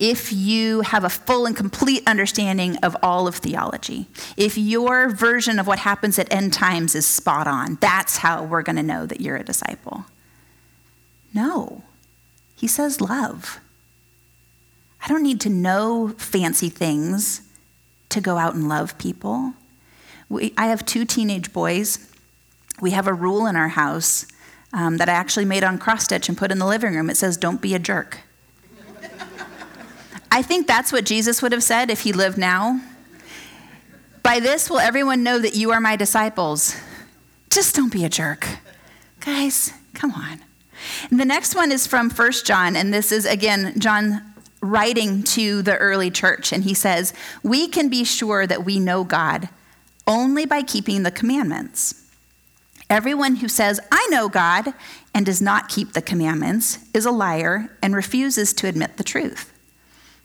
if 0.00 0.32
you 0.32 0.80
have 0.80 1.04
a 1.04 1.10
full 1.10 1.44
and 1.44 1.54
complete 1.54 2.02
understanding 2.06 2.76
of 2.78 2.96
all 3.02 3.28
of 3.28 3.36
theology, 3.36 4.06
if 4.34 4.56
your 4.56 5.10
version 5.10 5.58
of 5.58 5.66
what 5.66 5.80
happens 5.80 6.18
at 6.18 6.32
end 6.32 6.54
times 6.54 6.94
is 6.94 7.06
spot 7.06 7.46
on. 7.46 7.76
That's 7.80 8.16
how 8.16 8.42
we're 8.42 8.62
going 8.62 8.76
to 8.76 8.82
know 8.82 9.04
that 9.04 9.20
you're 9.20 9.36
a 9.36 9.44
disciple. 9.44 10.06
No. 11.34 11.84
He 12.56 12.66
says 12.66 13.00
love. 13.00 13.60
I 15.04 15.08
don't 15.08 15.22
need 15.22 15.40
to 15.42 15.50
know 15.50 16.14
fancy 16.16 16.70
things 16.70 17.42
to 18.08 18.20
go 18.22 18.38
out 18.38 18.54
and 18.54 18.68
love 18.68 18.96
people. 18.96 19.52
We, 20.30 20.54
I 20.56 20.66
have 20.66 20.86
two 20.86 21.04
teenage 21.04 21.52
boys. 21.52 22.10
We 22.80 22.92
have 22.92 23.06
a 23.06 23.14
rule 23.14 23.46
in 23.46 23.54
our 23.54 23.68
house 23.68 24.26
um, 24.72 24.96
that 24.96 25.10
I 25.10 25.12
actually 25.12 25.44
made 25.44 25.64
on 25.64 25.78
cross 25.78 26.04
stitch 26.04 26.28
and 26.28 26.38
put 26.38 26.50
in 26.50 26.58
the 26.58 26.66
living 26.66 26.94
room. 26.94 27.10
It 27.10 27.16
says, 27.16 27.36
Don't 27.36 27.60
be 27.60 27.74
a 27.74 27.78
jerk. 27.78 28.20
I 30.30 30.42
think 30.42 30.66
that's 30.66 30.92
what 30.92 31.04
Jesus 31.04 31.42
would 31.42 31.52
have 31.52 31.62
said 31.62 31.90
if 31.90 32.00
he 32.00 32.12
lived 32.12 32.38
now. 32.38 32.80
By 34.22 34.38
this 34.40 34.70
will 34.70 34.78
everyone 34.78 35.22
know 35.22 35.38
that 35.38 35.56
you 35.56 35.72
are 35.72 35.80
my 35.80 35.96
disciples. 35.96 36.76
Just 37.48 37.74
don't 37.74 37.92
be 37.92 38.04
a 38.04 38.08
jerk. 38.08 38.46
Guys, 39.20 39.72
come 39.94 40.12
on. 40.12 40.40
And 41.10 41.18
the 41.18 41.24
next 41.24 41.54
one 41.54 41.72
is 41.72 41.86
from 41.86 42.10
First 42.10 42.46
John, 42.46 42.76
and 42.76 42.94
this 42.94 43.12
is 43.12 43.26
again 43.26 43.78
John 43.78 44.22
writing 44.62 45.22
to 45.22 45.62
the 45.62 45.76
early 45.76 46.10
church, 46.10 46.52
and 46.52 46.64
he 46.64 46.74
says, 46.74 47.12
We 47.42 47.68
can 47.68 47.88
be 47.88 48.04
sure 48.04 48.46
that 48.46 48.64
we 48.64 48.78
know 48.78 49.04
God 49.04 49.48
only 50.06 50.46
by 50.46 50.62
keeping 50.62 51.02
the 51.02 51.10
commandments. 51.10 51.94
Everyone 52.88 53.36
who 53.36 53.48
says, 53.48 53.78
I 53.92 54.06
know 54.10 54.28
God, 54.28 54.74
and 55.14 55.24
does 55.26 55.40
not 55.40 55.68
keep 55.68 55.92
the 55.92 56.02
commandments 56.02 56.78
is 56.94 57.04
a 57.04 57.10
liar 57.10 57.76
and 57.82 57.94
refuses 57.94 58.52
to 58.54 58.66
admit 58.66 58.96
the 58.96 59.04
truth. 59.04 59.52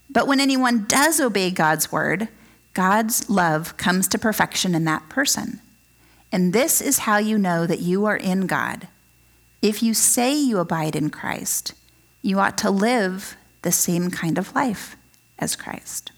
But 0.10 0.28
when 0.28 0.39
anyone 0.39 0.86
does 0.86 1.20
obey 1.20 1.52
God's 1.52 1.91
word, 1.91 2.30
God's 2.74 3.30
love 3.30 3.78
comes 3.78 4.08
to 4.10 4.18
perfection 4.18 4.76
in 4.76 4.86
that 4.86 5.10
person. 5.10 5.62
And 6.32 6.52
this 6.52 6.82
is 6.82 7.00
how 7.00 7.18
you 7.18 7.38
know 7.38 7.65
that 7.65 7.80
you 7.80 8.06
are 8.06 8.18
in 8.18 8.48
God. 8.48 8.88
If 9.62 9.82
you 9.82 9.94
say 9.94 10.36
you 10.36 10.60
abide 10.60 10.96
in 10.96 11.10
Christ, 11.10 11.74
you 12.22 12.39
ought 12.39 12.58
to 12.60 12.70
live 12.70 13.38
the 13.62 13.72
same 13.72 14.12
kind 14.12 14.38
of 14.38 14.54
life 14.54 14.96
as 15.39 15.56
Christ. 15.56 16.12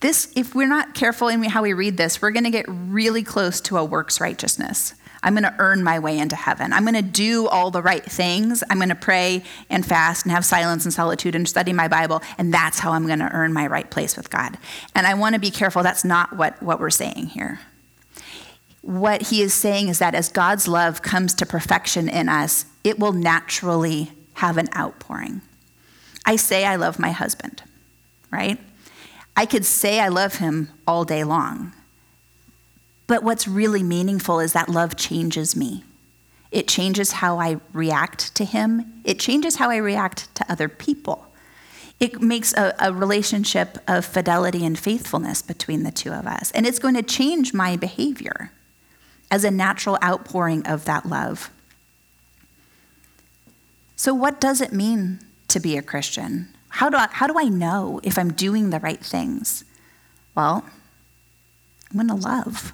This, 0.00 0.30
if 0.36 0.54
we're 0.54 0.68
not 0.68 0.94
careful 0.94 1.28
in 1.28 1.42
how 1.44 1.62
we 1.62 1.72
read 1.72 1.96
this, 1.96 2.20
we're 2.20 2.30
going 2.30 2.44
to 2.44 2.50
get 2.50 2.66
really 2.68 3.22
close 3.22 3.60
to 3.62 3.78
a 3.78 3.84
works 3.84 4.20
righteousness. 4.20 4.94
I'm 5.24 5.32
going 5.32 5.42
to 5.44 5.54
earn 5.58 5.82
my 5.82 5.98
way 5.98 6.18
into 6.18 6.36
heaven. 6.36 6.72
I'm 6.72 6.84
going 6.84 6.94
to 6.94 7.02
do 7.02 7.48
all 7.48 7.70
the 7.70 7.82
right 7.82 8.04
things. 8.04 8.62
I'm 8.70 8.76
going 8.76 8.90
to 8.90 8.94
pray 8.94 9.42
and 9.70 9.84
fast 9.84 10.24
and 10.24 10.32
have 10.32 10.44
silence 10.44 10.84
and 10.84 10.92
solitude 10.92 11.34
and 11.34 11.48
study 11.48 11.72
my 11.72 11.88
Bible, 11.88 12.22
and 12.38 12.52
that's 12.54 12.78
how 12.78 12.92
I'm 12.92 13.06
going 13.06 13.18
to 13.18 13.32
earn 13.32 13.52
my 13.52 13.66
right 13.66 13.90
place 13.90 14.16
with 14.16 14.30
God. 14.30 14.58
And 14.94 15.06
I 15.06 15.14
want 15.14 15.34
to 15.34 15.40
be 15.40 15.50
careful, 15.50 15.82
that's 15.82 16.04
not 16.04 16.36
what, 16.36 16.62
what 16.62 16.78
we're 16.78 16.90
saying 16.90 17.28
here. 17.28 17.58
What 18.82 19.22
he 19.22 19.40
is 19.40 19.54
saying 19.54 19.88
is 19.88 19.98
that 19.98 20.14
as 20.14 20.28
God's 20.28 20.68
love 20.68 21.00
comes 21.00 21.32
to 21.34 21.46
perfection 21.46 22.06
in 22.08 22.28
us, 22.28 22.66
it 22.84 22.98
will 22.98 23.12
naturally 23.12 24.12
have 24.34 24.58
an 24.58 24.68
outpouring. 24.76 25.40
I 26.26 26.36
say 26.36 26.66
I 26.66 26.76
love 26.76 26.98
my 26.98 27.10
husband, 27.10 27.62
right? 28.30 28.58
I 29.36 29.46
could 29.46 29.64
say 29.64 30.00
I 30.00 30.08
love 30.08 30.36
him 30.36 30.70
all 30.86 31.04
day 31.04 31.24
long. 31.24 31.72
But 33.06 33.22
what's 33.22 33.46
really 33.46 33.82
meaningful 33.82 34.40
is 34.40 34.52
that 34.52 34.68
love 34.68 34.96
changes 34.96 35.54
me. 35.54 35.84
It 36.50 36.68
changes 36.68 37.12
how 37.12 37.38
I 37.38 37.60
react 37.72 38.34
to 38.36 38.44
him, 38.44 39.02
it 39.04 39.18
changes 39.18 39.56
how 39.56 39.70
I 39.70 39.76
react 39.76 40.34
to 40.36 40.50
other 40.50 40.68
people. 40.68 41.26
It 42.00 42.20
makes 42.20 42.52
a, 42.54 42.74
a, 42.78 42.92
relationship 42.92 43.78
of 43.86 44.04
fidelity 44.04 44.64
and 44.64 44.78
faithfulness 44.78 45.42
between 45.42 45.84
the 45.84 45.92
two 45.92 46.12
of 46.12 46.26
us. 46.26 46.50
And 46.50 46.66
it's 46.66 46.80
going 46.80 46.94
to 46.94 47.02
change 47.02 47.54
my 47.54 47.76
behavior 47.76 48.50
as 49.30 49.44
a 49.44 49.50
natural 49.50 49.96
outpouring 50.02 50.66
of 50.66 50.84
that 50.86 51.06
love. 51.06 51.50
So, 53.96 54.12
what 54.12 54.40
does 54.40 54.60
it 54.60 54.72
mean 54.72 55.20
to 55.48 55.60
be 55.60 55.76
a 55.76 55.82
Christian? 55.82 56.48
How 56.68 56.90
do 56.90 56.96
I, 56.96 57.08
how 57.10 57.26
do 57.26 57.38
I 57.38 57.44
know 57.44 58.00
if 58.02 58.18
I'm 58.18 58.32
doing 58.32 58.70
the 58.70 58.80
right 58.80 59.02
things? 59.02 59.64
Well, 60.34 60.64
I'm 61.90 61.96
going 61.96 62.08
to 62.08 62.26
love. 62.26 62.72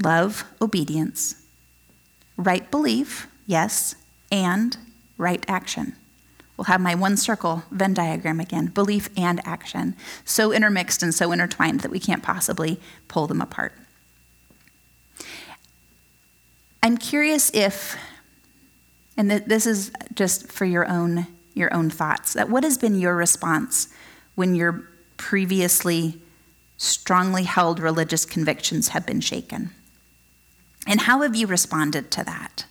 Love, 0.00 0.44
obedience, 0.60 1.42
right 2.36 2.70
belief, 2.70 3.26
yes, 3.46 3.94
and 4.30 4.76
right 5.18 5.44
action. 5.48 5.94
We'll 6.56 6.64
have 6.66 6.80
my 6.80 6.94
one 6.94 7.16
circle 7.16 7.64
Venn 7.70 7.94
diagram 7.94 8.38
again 8.38 8.66
belief 8.66 9.08
and 9.16 9.40
action, 9.46 9.96
so 10.24 10.52
intermixed 10.52 11.02
and 11.02 11.14
so 11.14 11.32
intertwined 11.32 11.80
that 11.80 11.90
we 11.90 11.98
can't 11.98 12.22
possibly 12.22 12.80
pull 13.08 13.26
them 13.26 13.40
apart. 13.40 13.74
I'm 16.82 16.98
curious 16.98 17.50
if, 17.54 17.96
and 19.16 19.30
this 19.30 19.66
is 19.66 19.92
just 20.14 20.50
for 20.50 20.64
your 20.64 20.88
own 20.88 21.26
your 21.54 21.72
own 21.74 21.90
thoughts. 21.90 22.32
That 22.32 22.48
what 22.48 22.64
has 22.64 22.78
been 22.78 22.98
your 22.98 23.14
response 23.14 23.88
when 24.34 24.54
your 24.54 24.88
previously 25.16 26.20
strongly 26.76 27.44
held 27.44 27.78
religious 27.78 28.24
convictions 28.24 28.88
have 28.88 29.06
been 29.06 29.20
shaken? 29.20 29.70
And 30.86 31.02
how 31.02 31.22
have 31.22 31.36
you 31.36 31.46
responded 31.46 32.10
to 32.12 32.24
that? 32.24 32.66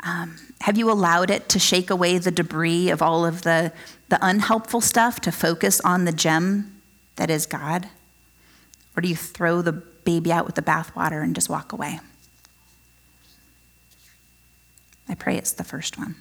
Um, 0.00 0.36
have 0.62 0.78
you 0.78 0.90
allowed 0.90 1.30
it 1.30 1.48
to 1.50 1.58
shake 1.58 1.90
away 1.90 2.18
the 2.18 2.30
debris 2.30 2.88
of 2.90 3.02
all 3.02 3.26
of 3.26 3.42
the, 3.42 3.72
the 4.08 4.18
unhelpful 4.22 4.80
stuff 4.80 5.20
to 5.20 5.32
focus 5.32 5.80
on 5.80 6.04
the 6.04 6.12
gem 6.12 6.80
that 7.16 7.30
is 7.30 7.46
God? 7.46 7.88
Or 8.96 9.00
do 9.00 9.08
you 9.08 9.16
throw 9.16 9.62
the 9.62 9.72
baby 9.72 10.32
out 10.32 10.46
with 10.46 10.54
the 10.54 10.62
bathwater 10.62 11.22
and 11.22 11.34
just 11.34 11.48
walk 11.48 11.72
away? 11.72 12.00
I 15.08 15.14
pray 15.14 15.36
it's 15.36 15.52
the 15.52 15.64
first 15.64 15.98
one. 15.98 16.16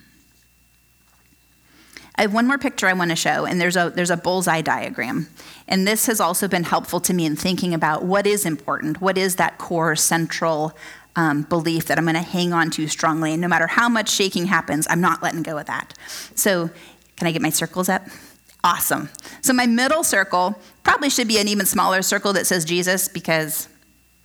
I 2.15 2.23
have 2.23 2.33
one 2.33 2.47
more 2.47 2.57
picture 2.57 2.87
I 2.87 2.93
want 2.93 3.11
to 3.11 3.15
show, 3.15 3.45
and 3.45 3.61
there's 3.61 3.75
a, 3.75 3.91
there's 3.93 4.09
a 4.09 4.17
bullseye 4.17 4.61
diagram. 4.61 5.27
And 5.67 5.87
this 5.87 6.07
has 6.07 6.19
also 6.19 6.47
been 6.47 6.63
helpful 6.63 6.99
to 7.01 7.13
me 7.13 7.25
in 7.25 7.35
thinking 7.35 7.75
about 7.75 8.03
what 8.03 8.25
is 8.25 8.43
important, 8.43 8.99
what 8.99 9.19
is 9.19 9.35
that 9.35 9.59
core 9.59 9.95
central 9.95 10.75
um, 11.17 11.41
belief 11.41 11.87
that 11.87 11.97
I'm 11.97 12.05
going 12.05 12.15
to 12.15 12.21
hang 12.21 12.53
on 12.53 12.69
to 12.71 12.87
strongly. 12.87 13.33
And 13.33 13.41
no 13.41 13.49
matter 13.49 13.67
how 13.67 13.89
much 13.89 14.09
shaking 14.09 14.45
happens, 14.45 14.87
I'm 14.89 15.01
not 15.01 15.21
letting 15.21 15.43
go 15.43 15.57
of 15.57 15.65
that. 15.65 15.93
So, 16.35 16.69
can 17.17 17.27
I 17.27 17.31
get 17.31 17.41
my 17.41 17.49
circles 17.49 17.89
up? 17.89 18.03
Awesome. 18.63 19.09
So, 19.41 19.51
my 19.51 19.65
middle 19.65 20.03
circle 20.03 20.61
probably 20.83 21.09
should 21.09 21.27
be 21.27 21.39
an 21.39 21.47
even 21.47 21.65
smaller 21.65 22.03
circle 22.03 22.31
that 22.33 22.45
says 22.45 22.63
Jesus 22.63 23.09
because 23.09 23.67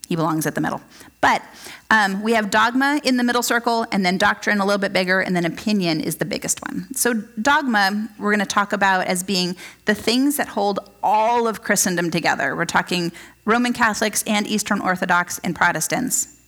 he 0.07 0.15
belongs 0.15 0.47
at 0.47 0.55
the 0.55 0.61
middle. 0.61 0.83
But 1.23 1.43
um, 1.91 2.23
we 2.23 2.33
have 2.33 2.51
dogma 2.51 3.01
in 3.05 3.17
the 3.17 3.25
middle 3.25 3.43
circle, 3.43 3.87
and 3.91 4.05
then 4.05 4.19
doctrine 4.19 4.61
a 4.61 4.67
little 4.67 4.81
bit 4.81 4.93
bigger, 4.93 5.21
and 5.21 5.35
then 5.35 5.47
opinion 5.47 6.01
is 6.01 6.17
the 6.17 6.25
biggest 6.27 6.61
one. 6.69 6.93
So, 6.95 7.15
dogma, 7.41 8.09
we're 8.19 8.33
going 8.33 8.41
to 8.41 8.47
talk 8.47 8.75
about 8.75 9.07
as 9.07 9.23
being 9.23 9.57
the 9.87 9.95
things 9.95 10.37
that 10.37 10.49
hold 10.49 10.91
all 11.03 11.49
of 11.49 11.63
Christendom 11.63 12.11
together. 12.11 12.55
We're 12.55 12.67
talking 12.67 13.13
Roman 13.47 13.73
Catholics 13.73 14.23
and 14.27 14.47
Eastern 14.47 14.83
Orthodox 14.83 15.39
and 15.39 15.57
Protestants. 15.57 16.42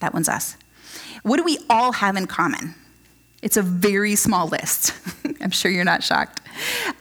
That 0.00 0.14
one's 0.14 0.28
us. 0.28 0.56
What 1.22 1.36
do 1.38 1.44
we 1.44 1.58
all 1.70 1.92
have 1.92 2.16
in 2.16 2.26
common? 2.26 2.74
It's 3.42 3.56
a 3.56 3.62
very 3.62 4.16
small 4.16 4.48
list. 4.48 4.94
I'm 5.40 5.50
sure 5.50 5.70
you're 5.70 5.84
not 5.84 6.02
shocked. 6.02 6.40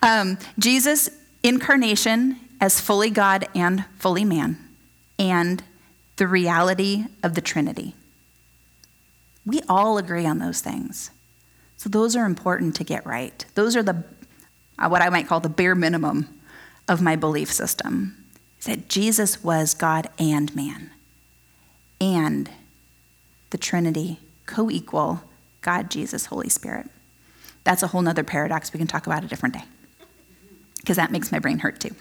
Um, 0.01 0.37
Jesus' 0.59 1.09
incarnation 1.41 2.39
as 2.59 2.79
fully 2.79 3.09
God 3.09 3.47
and 3.55 3.85
fully 3.97 4.25
man, 4.25 4.57
and 5.19 5.63
the 6.17 6.27
reality 6.27 7.05
of 7.21 7.35
the 7.35 7.41
Trinity. 7.41 7.95
We 9.45 9.61
all 9.67 9.97
agree 9.97 10.25
on 10.25 10.39
those 10.39 10.61
things. 10.61 11.11
So 11.77 11.89
those 11.89 12.15
are 12.15 12.25
important 12.25 12.75
to 12.77 12.83
get 12.83 13.05
right. 13.05 13.45
Those 13.55 13.75
are 13.75 13.83
the 13.83 14.03
uh, 14.79 14.87
what 14.87 15.01
I 15.01 15.09
might 15.09 15.27
call 15.27 15.39
the 15.39 15.49
bare 15.49 15.75
minimum 15.75 16.39
of 16.87 17.01
my 17.01 17.15
belief 17.15 17.51
system. 17.51 18.25
Is 18.59 18.65
that 18.65 18.89
Jesus 18.89 19.43
was 19.43 19.73
God 19.73 20.09
and 20.17 20.55
man. 20.55 20.91
And 21.99 22.49
the 23.53 23.57
Trinity 23.59 24.19
co-equal 24.47 25.21
God, 25.61 25.89
Jesus, 25.89 26.25
Holy 26.25 26.49
Spirit. 26.49 26.87
That's 27.63 27.83
a 27.83 27.87
whole 27.87 28.01
nother 28.01 28.23
paradox 28.23 28.73
we 28.73 28.79
can 28.79 28.87
talk 28.87 29.05
about 29.05 29.23
a 29.23 29.27
different 29.27 29.55
day. 29.55 29.63
Because 30.77 30.97
that 30.97 31.11
makes 31.11 31.31
my 31.31 31.39
brain 31.39 31.59
hurt 31.59 31.79
too. 31.79 31.91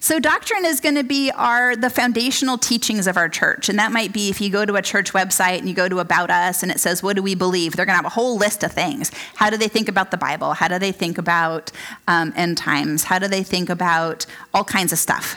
So 0.00 0.18
doctrine 0.18 0.64
is 0.64 0.80
going 0.80 0.96
to 0.96 1.04
be 1.04 1.30
our 1.30 1.76
the 1.76 1.90
foundational 1.90 2.58
teachings 2.58 3.06
of 3.06 3.16
our 3.16 3.28
church, 3.28 3.68
and 3.68 3.78
that 3.78 3.92
might 3.92 4.12
be 4.12 4.30
if 4.30 4.40
you 4.40 4.50
go 4.50 4.64
to 4.64 4.74
a 4.74 4.82
church 4.82 5.12
website 5.12 5.58
and 5.58 5.68
you 5.68 5.74
go 5.74 5.88
to 5.88 6.00
about 6.00 6.30
us 6.30 6.64
and 6.64 6.72
it 6.72 6.80
says 6.80 7.00
what 7.02 7.14
do 7.14 7.22
we 7.22 7.36
believe, 7.36 7.76
they're 7.76 7.86
going 7.86 7.92
to 7.94 8.02
have 8.02 8.06
a 8.06 8.16
whole 8.16 8.36
list 8.36 8.64
of 8.64 8.72
things. 8.72 9.12
How 9.36 9.50
do 9.50 9.56
they 9.56 9.68
think 9.68 9.88
about 9.88 10.10
the 10.10 10.16
Bible? 10.16 10.54
How 10.54 10.66
do 10.66 10.80
they 10.80 10.90
think 10.90 11.18
about 11.18 11.70
um, 12.08 12.32
end 12.34 12.56
times? 12.56 13.04
How 13.04 13.20
do 13.20 13.28
they 13.28 13.44
think 13.44 13.68
about 13.68 14.26
all 14.52 14.64
kinds 14.64 14.90
of 14.90 14.98
stuff? 14.98 15.36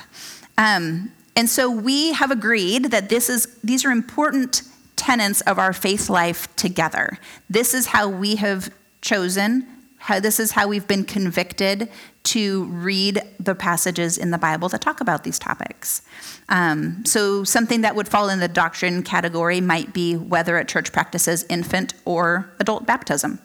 Um, 0.57 1.11
and 1.35 1.47
so 1.47 1.69
we 1.69 2.13
have 2.13 2.31
agreed 2.31 2.85
that 2.85 3.09
this 3.09 3.29
is 3.29 3.57
these 3.63 3.85
are 3.85 3.91
important 3.91 4.63
tenets 5.05 5.41
of 5.41 5.59
our 5.59 5.71
faith 5.71 6.09
life 6.09 6.53
together. 6.55 7.19
This 7.47 7.75
is 7.75 7.85
how 7.85 8.09
we 8.09 8.37
have 8.37 8.73
chosen 9.01 9.67
how, 9.97 10.19
this 10.19 10.39
is 10.39 10.51
how 10.51 10.67
we've 10.67 10.87
been 10.87 11.03
convicted 11.03 11.89
to 12.23 12.65
read 12.65 13.21
the 13.39 13.55
passages 13.55 14.19
in 14.19 14.29
the 14.29 14.37
Bible 14.37 14.69
that 14.69 14.81
talk 14.81 15.01
about 15.01 15.23
these 15.23 15.39
topics. 15.39 16.03
Um, 16.49 17.03
so, 17.05 17.43
something 17.43 17.81
that 17.81 17.95
would 17.95 18.07
fall 18.07 18.29
in 18.29 18.39
the 18.39 18.47
doctrine 18.47 19.01
category 19.01 19.61
might 19.61 19.93
be 19.93 20.15
whether 20.15 20.57
a 20.57 20.65
church 20.65 20.91
practices 20.91 21.43
infant 21.49 21.95
or 22.05 22.51
adult 22.59 22.85
baptism. 22.85 23.39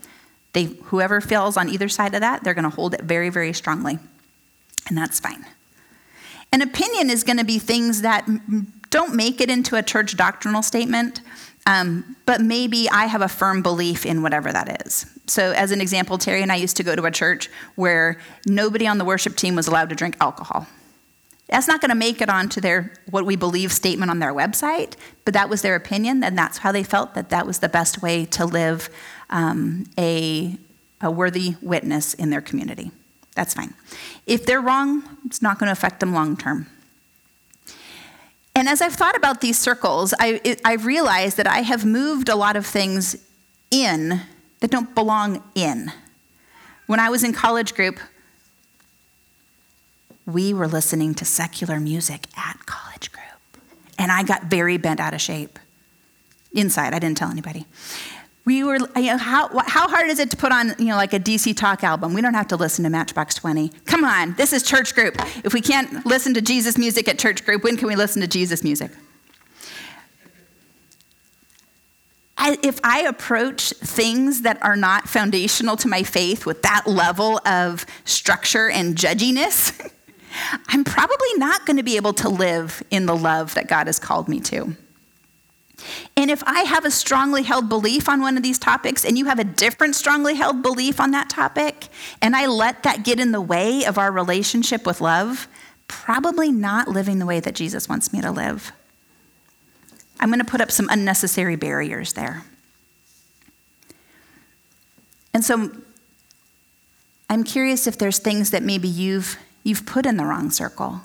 They, 0.53 0.65
whoever 0.65 1.23
falls 1.23 1.57
on 1.57 1.71
either 1.71 1.89
side 1.89 2.15
of 2.15 2.21
that, 2.21 2.45
they're 2.45 2.55
going 2.55 2.71
to 2.71 2.77
hold 2.77 2.93
it 2.93 3.03
very, 3.03 3.31
very 3.31 3.55
strongly. 3.55 3.99
And 4.89 4.99
that's 4.99 5.19
fine. 5.19 5.47
An 6.53 6.61
opinion 6.61 7.09
is 7.09 7.25
going 7.25 7.39
to 7.39 7.45
be 7.45 7.59
things 7.59 8.03
that 8.03 8.27
don't 8.91 9.15
make 9.15 9.41
it 9.41 9.49
into 9.49 9.77
a 9.77 9.83
church 9.83 10.17
doctrinal 10.17 10.63
statement, 10.63 11.21
um, 11.71 12.17
but 12.27 12.41
maybe 12.41 12.91
I 12.91 13.07
have 13.07 13.23
a 13.23 13.29
firm 13.29 13.63
belief 13.63 14.05
in 14.05 14.23
whatever 14.23 14.51
that 14.51 14.85
is. 14.85 15.07
So, 15.29 15.53
as 15.53 15.71
an 15.71 15.81
example, 15.81 16.19
Terry 16.19 16.43
and 16.43 16.51
I 16.51 16.57
used 16.57 16.77
to 16.79 16.83
go 16.83 16.97
to 16.97 17.05
a 17.05 17.13
church 17.13 17.49
where 17.77 18.19
nobody 18.45 18.89
on 18.89 18.99
the 18.99 19.05
worship 19.05 19.37
team 19.37 19.55
was 19.55 19.69
allowed 19.69 19.89
to 19.91 19.95
drink 19.95 20.17
alcohol. 20.21 20.67
That's 21.49 21.69
not 21.69 21.81
going 21.81 21.91
to 21.91 21.97
make 21.97 22.21
it 22.21 22.29
onto 22.29 22.61
their 22.61 22.93
what 23.11 23.25
we 23.25 23.37
believe 23.37 23.71
statement 23.71 24.11
on 24.11 24.19
their 24.19 24.35
website, 24.35 24.95
but 25.25 25.33
that 25.35 25.49
was 25.49 25.63
their 25.63 25.77
opinion, 25.77 26.25
and 26.25 26.37
that's 26.37 26.59
how 26.59 26.73
they 26.73 26.83
felt 26.83 27.15
that 27.15 27.29
that 27.31 27.47
was 27.47 27.61
the 27.61 27.69
best 27.69 28.03
way 28.03 28.25
to 28.27 28.45
live 28.45 28.91
um, 29.31 29.85
a, 29.97 30.57
a 31.01 31.09
worthy 31.09 31.55
witness 31.63 32.15
in 32.15 32.31
their 32.31 32.41
community. 32.41 32.91
That's 33.37 33.55
fine. 33.55 33.75
If 34.27 34.45
they're 34.45 34.61
wrong, 34.61 35.05
it's 35.25 35.41
not 35.41 35.61
going 35.61 35.69
to 35.69 35.73
affect 35.73 36.01
them 36.01 36.13
long 36.13 36.37
term. 36.37 36.67
And 38.61 38.69
as 38.69 38.83
I've 38.83 38.93
thought 38.93 39.17
about 39.17 39.41
these 39.41 39.57
circles, 39.57 40.13
I, 40.21 40.39
it, 40.45 40.61
I've 40.67 40.85
realized 40.85 41.39
that 41.39 41.47
I 41.47 41.61
have 41.63 41.87
moved 41.87 42.29
a 42.29 42.37
lot 42.37 42.57
of 42.57 42.67
things 42.67 43.17
in 43.71 44.21
that 44.61 44.71
don't 44.71 44.95
belong 44.95 45.43
in. 45.55 45.91
When 46.87 47.01
I 47.01 47.09
was 47.09 47.25
in 47.25 47.33
college 47.33 47.75
group, 47.75 47.99
we 50.27 50.53
were 50.53 50.69
listening 50.69 51.15
to 51.15 51.25
secular 51.25 51.81
music 51.81 52.27
at 52.37 52.67
college 52.67 53.11
group. 53.11 53.65
And 53.99 54.13
I 54.13 54.25
got 54.25 54.45
very 54.45 54.77
bent 54.77 55.01
out 55.01 55.15
of 55.15 55.23
shape. 55.23 55.59
Inside, 56.53 56.93
I 56.93 56.99
didn't 56.99 57.17
tell 57.17 57.31
anybody. 57.31 57.65
We 58.45 58.65
were, 58.65 58.79
you 58.97 59.03
know, 59.03 59.19
how, 59.19 59.49
how 59.67 59.87
hard 59.89 60.09
is 60.09 60.19
it 60.19 60.31
to 60.31 60.37
put 60.37 60.51
on, 60.51 60.75
you 60.79 60.87
know, 60.87 60.97
like 60.97 61.13
a 61.13 61.21
DC 61.21 61.57
Talk 61.57 61.85
album? 61.85 62.15
We 62.15 62.23
don't 62.23 62.35
have 62.35 62.49
to 62.49 62.57
listen 62.57 62.85
to 62.85 62.91
Matchbox 62.91 63.35
20. 63.35 63.69
Come 63.85 64.05
on, 64.05 64.35
this 64.35 64.53
is 64.53 64.63
church 64.63 64.95
group. 64.95 65.15
If 65.45 65.53
we 65.53 65.61
can't 65.61 66.05
listen 66.07 66.35
to 66.35 66.41
Jesus 66.41 66.79
music 66.79 67.07
at 67.07 67.19
church 67.19 67.45
group, 67.45 67.65
when 67.65 67.77
can 67.77 67.87
we 67.87 67.97
listen 67.97 68.23
to 68.23 68.29
Jesus 68.29 68.65
music? 68.65 68.91
I, 72.43 72.59
if 72.63 72.81
I 72.83 73.03
approach 73.03 73.71
things 73.73 74.43
that 74.43 74.63
are 74.63 74.75
not 74.75 75.07
foundational 75.07 75.77
to 75.77 75.89
my 75.89 76.03
faith 76.03 76.47
with 76.47 76.63
that 76.63 76.87
level 76.87 77.39
of 77.47 77.85
structure 78.07 78.71
and 78.71 78.97
judginess, 78.97 79.79
I'm 80.69 80.83
probably 80.83 81.35
not 81.37 81.67
going 81.67 81.77
to 81.77 81.83
be 81.83 81.97
able 81.97 82.15
to 82.15 82.31
live 82.31 82.83
in 82.91 83.05
the 83.05 83.15
love 83.15 83.55
that 83.55 83.69
God 83.69 83.89
has 83.89 83.99
called 83.99 84.27
me 84.27 84.41
to. 84.41 84.75
And 86.17 86.31
if 86.31 86.43
I 86.45 86.63
have 86.63 86.85
a 86.85 86.91
strongly 86.91 87.43
held 87.43 87.69
belief 87.69 88.09
on 88.09 88.21
one 88.21 88.37
of 88.37 88.43
these 88.43 88.59
topics 88.59 89.05
and 89.05 89.19
you 89.19 89.27
have 89.27 89.39
a 89.39 89.45
different 89.45 89.95
strongly 89.95 90.35
held 90.35 90.63
belief 90.63 91.01
on 91.01 91.11
that 91.13 91.31
topic, 91.31 91.89
and 92.21 92.37
I 92.37 92.47
let 92.47 92.83
that 92.83 93.05
get 93.05 93.21
in 93.21 93.33
the 93.33 93.41
way 93.41 93.85
of 93.85 93.99
our 93.99 94.13
relationship 94.13 94.87
with 94.87 95.01
love, 95.01 95.49
probably 95.89 96.53
not 96.53 96.89
living 96.89 97.19
the 97.19 97.27
way 97.27 97.41
that 97.41 97.55
Jesus 97.55 97.89
wants 97.89 98.13
me 98.13 98.21
to 98.21 98.31
live. 98.31 98.73
I'm 100.19 100.29
going 100.29 100.39
to 100.39 100.45
put 100.45 100.61
up 100.61 100.71
some 100.71 100.89
unnecessary 100.91 101.57
barriers 101.57 102.13
there. 102.13 102.45
And 105.33 105.45
so 105.45 105.71
I'm 107.31 107.45
curious 107.45 107.87
if 107.87 107.97
there's 107.97 108.19
things 108.19 108.51
that 108.51 108.63
maybe 108.63 108.89
you've 108.89 109.39
you've 109.63 109.87
put 109.87 110.07
in 110.07 110.17
the 110.17 110.25
wrong 110.25 110.51
circle. 110.51 111.03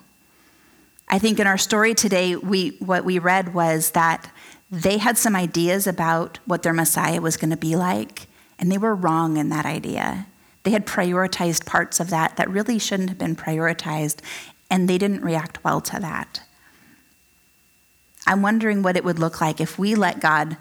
I 1.08 1.20
think 1.20 1.40
in 1.40 1.48
our 1.48 1.58
story 1.58 1.94
today, 1.94 2.36
we, 2.36 2.70
what 2.80 3.06
we 3.06 3.20
read 3.20 3.54
was 3.54 3.92
that 3.92 4.32
they 4.72 4.98
had 4.98 5.18
some 5.18 5.36
ideas 5.36 5.88
about 5.88 6.40
what 6.46 6.64
their 6.64 6.74
Messiah 6.74 7.22
was 7.22 7.38
going 7.38 7.52
to 7.52 7.58
be 7.58 7.76
like, 7.76 8.28
and 8.58 8.72
they 8.72 8.78
were 8.78 8.96
wrong 8.96 9.38
in 9.38 9.50
that 9.50 9.66
idea. 9.66 10.28
They 10.64 10.72
had 10.72 10.88
prioritized 10.88 11.66
parts 11.66 12.00
of 12.00 12.10
that 12.10 12.38
that 12.38 12.50
really 12.50 12.80
shouldn't 12.80 13.10
have 13.10 13.18
been 13.18 13.36
prioritized, 13.36 14.20
and 14.70 14.90
they 14.90 14.98
didn't 14.98 15.22
react 15.22 15.64
well 15.64 15.82
to 15.82 16.00
that. 16.00 16.42
I'm 18.28 18.42
wondering 18.42 18.82
what 18.82 18.98
it 18.98 19.04
would 19.04 19.20
look 19.20 19.40
like 19.40 19.62
if 19.62 19.78
we 19.78 19.94
let 19.94 20.20
God 20.20 20.58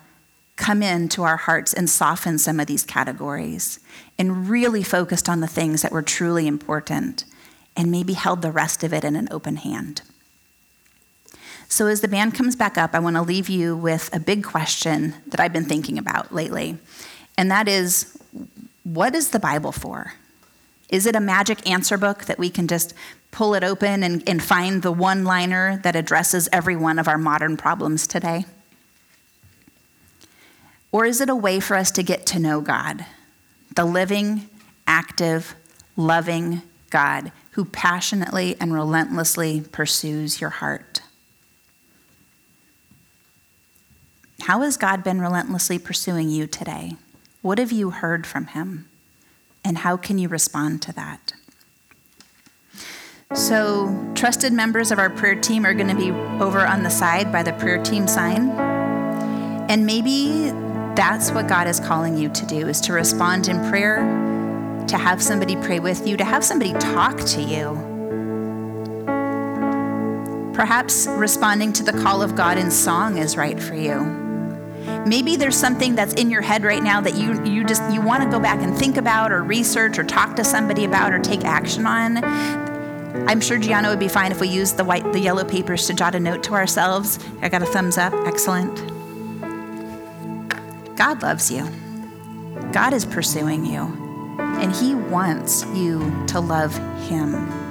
come 0.56 0.82
into 0.82 1.22
our 1.22 1.38
hearts 1.38 1.72
and 1.72 1.88
soften 1.88 2.38
some 2.38 2.60
of 2.60 2.66
these 2.66 2.84
categories 2.84 3.80
and 4.18 4.48
really 4.48 4.82
focused 4.82 5.28
on 5.28 5.40
the 5.40 5.46
things 5.48 5.82
that 5.82 5.90
were 5.90 6.02
truly 6.02 6.46
important 6.46 7.24
and 7.76 7.90
maybe 7.90 8.12
held 8.12 8.42
the 8.42 8.52
rest 8.52 8.84
of 8.84 8.92
it 8.92 9.02
in 9.02 9.16
an 9.16 9.28
open 9.30 9.56
hand. 9.56 10.02
So, 11.74 11.88
as 11.88 12.02
the 12.02 12.06
band 12.06 12.36
comes 12.36 12.54
back 12.54 12.78
up, 12.78 12.94
I 12.94 13.00
want 13.00 13.16
to 13.16 13.22
leave 13.22 13.48
you 13.48 13.76
with 13.76 14.08
a 14.14 14.20
big 14.20 14.44
question 14.44 15.12
that 15.26 15.40
I've 15.40 15.52
been 15.52 15.64
thinking 15.64 15.98
about 15.98 16.32
lately. 16.32 16.78
And 17.36 17.50
that 17.50 17.66
is 17.66 18.16
what 18.84 19.16
is 19.16 19.30
the 19.30 19.40
Bible 19.40 19.72
for? 19.72 20.14
Is 20.88 21.04
it 21.04 21.16
a 21.16 21.20
magic 21.20 21.68
answer 21.68 21.98
book 21.98 22.26
that 22.26 22.38
we 22.38 22.48
can 22.48 22.68
just 22.68 22.94
pull 23.32 23.54
it 23.54 23.64
open 23.64 24.04
and, 24.04 24.22
and 24.28 24.40
find 24.40 24.82
the 24.82 24.92
one 24.92 25.24
liner 25.24 25.80
that 25.82 25.96
addresses 25.96 26.48
every 26.52 26.76
one 26.76 26.96
of 26.96 27.08
our 27.08 27.18
modern 27.18 27.56
problems 27.56 28.06
today? 28.06 28.44
Or 30.92 31.06
is 31.06 31.20
it 31.20 31.28
a 31.28 31.34
way 31.34 31.58
for 31.58 31.74
us 31.74 31.90
to 31.90 32.04
get 32.04 32.24
to 32.26 32.38
know 32.38 32.60
God, 32.60 33.04
the 33.74 33.84
living, 33.84 34.48
active, 34.86 35.56
loving 35.96 36.62
God 36.94 37.32
who 37.50 37.64
passionately 37.64 38.56
and 38.60 38.72
relentlessly 38.72 39.60
pursues 39.72 40.40
your 40.40 40.50
heart. 40.50 40.93
How 44.44 44.60
has 44.60 44.76
God 44.76 45.02
been 45.02 45.22
relentlessly 45.22 45.78
pursuing 45.78 46.28
you 46.28 46.46
today? 46.46 46.96
What 47.40 47.58
have 47.58 47.72
you 47.72 47.88
heard 47.88 48.26
from 48.26 48.48
Him? 48.48 48.86
And 49.64 49.78
how 49.78 49.96
can 49.96 50.18
you 50.18 50.28
respond 50.28 50.82
to 50.82 50.92
that? 50.92 51.32
So, 53.32 54.12
trusted 54.14 54.52
members 54.52 54.92
of 54.92 54.98
our 54.98 55.08
prayer 55.08 55.34
team 55.34 55.64
are 55.64 55.72
going 55.72 55.88
to 55.88 55.96
be 55.96 56.10
over 56.44 56.66
on 56.66 56.82
the 56.82 56.90
side 56.90 57.32
by 57.32 57.42
the 57.42 57.54
prayer 57.54 57.82
team 57.82 58.06
sign. 58.06 58.50
And 59.70 59.86
maybe 59.86 60.50
that's 60.94 61.30
what 61.30 61.48
God 61.48 61.66
is 61.66 61.80
calling 61.80 62.18
you 62.18 62.28
to 62.28 62.44
do 62.44 62.68
is 62.68 62.82
to 62.82 62.92
respond 62.92 63.48
in 63.48 63.66
prayer 63.70 64.00
to 64.88 64.98
have 64.98 65.22
somebody 65.22 65.56
pray 65.56 65.80
with 65.80 66.06
you, 66.06 66.18
to 66.18 66.24
have 66.24 66.44
somebody 66.44 66.74
talk 66.74 67.18
to 67.18 67.40
you. 67.40 67.72
Perhaps 70.52 71.06
responding 71.12 71.72
to 71.72 71.82
the 71.82 71.92
call 72.02 72.20
of 72.20 72.36
God 72.36 72.58
in 72.58 72.70
song 72.70 73.16
is 73.16 73.38
right 73.38 73.58
for 73.58 73.74
you. 73.74 74.23
Maybe 75.06 75.36
there's 75.36 75.56
something 75.56 75.94
that's 75.94 76.14
in 76.14 76.30
your 76.30 76.42
head 76.42 76.64
right 76.64 76.82
now 76.82 77.00
that 77.00 77.14
you, 77.14 77.42
you 77.44 77.64
just 77.64 77.82
you 77.92 78.00
want 78.00 78.22
to 78.22 78.30
go 78.30 78.38
back 78.40 78.60
and 78.62 78.76
think 78.76 78.96
about 78.96 79.32
or 79.32 79.42
research 79.42 79.98
or 79.98 80.04
talk 80.04 80.36
to 80.36 80.44
somebody 80.44 80.84
about 80.84 81.12
or 81.12 81.18
take 81.18 81.44
action 81.44 81.86
on. 81.86 82.22
I'm 83.28 83.40
sure 83.40 83.58
Gianna 83.58 83.88
would 83.88 84.00
be 84.00 84.08
fine 84.08 84.32
if 84.32 84.40
we 84.40 84.48
used 84.48 84.76
the 84.76 84.84
white 84.84 85.12
the 85.12 85.20
yellow 85.20 85.44
papers 85.44 85.86
to 85.86 85.94
jot 85.94 86.14
a 86.14 86.20
note 86.20 86.42
to 86.44 86.54
ourselves. 86.54 87.18
I 87.40 87.48
got 87.48 87.62
a 87.62 87.66
thumbs 87.66 87.96
up. 87.96 88.12
Excellent. 88.26 88.76
God 90.96 91.22
loves 91.22 91.50
you. 91.50 91.68
God 92.72 92.92
is 92.92 93.04
pursuing 93.04 93.64
you 93.64 93.82
and 94.38 94.74
He 94.74 94.94
wants 94.94 95.64
you 95.74 96.26
to 96.28 96.40
love 96.40 96.76
Him. 97.08 97.63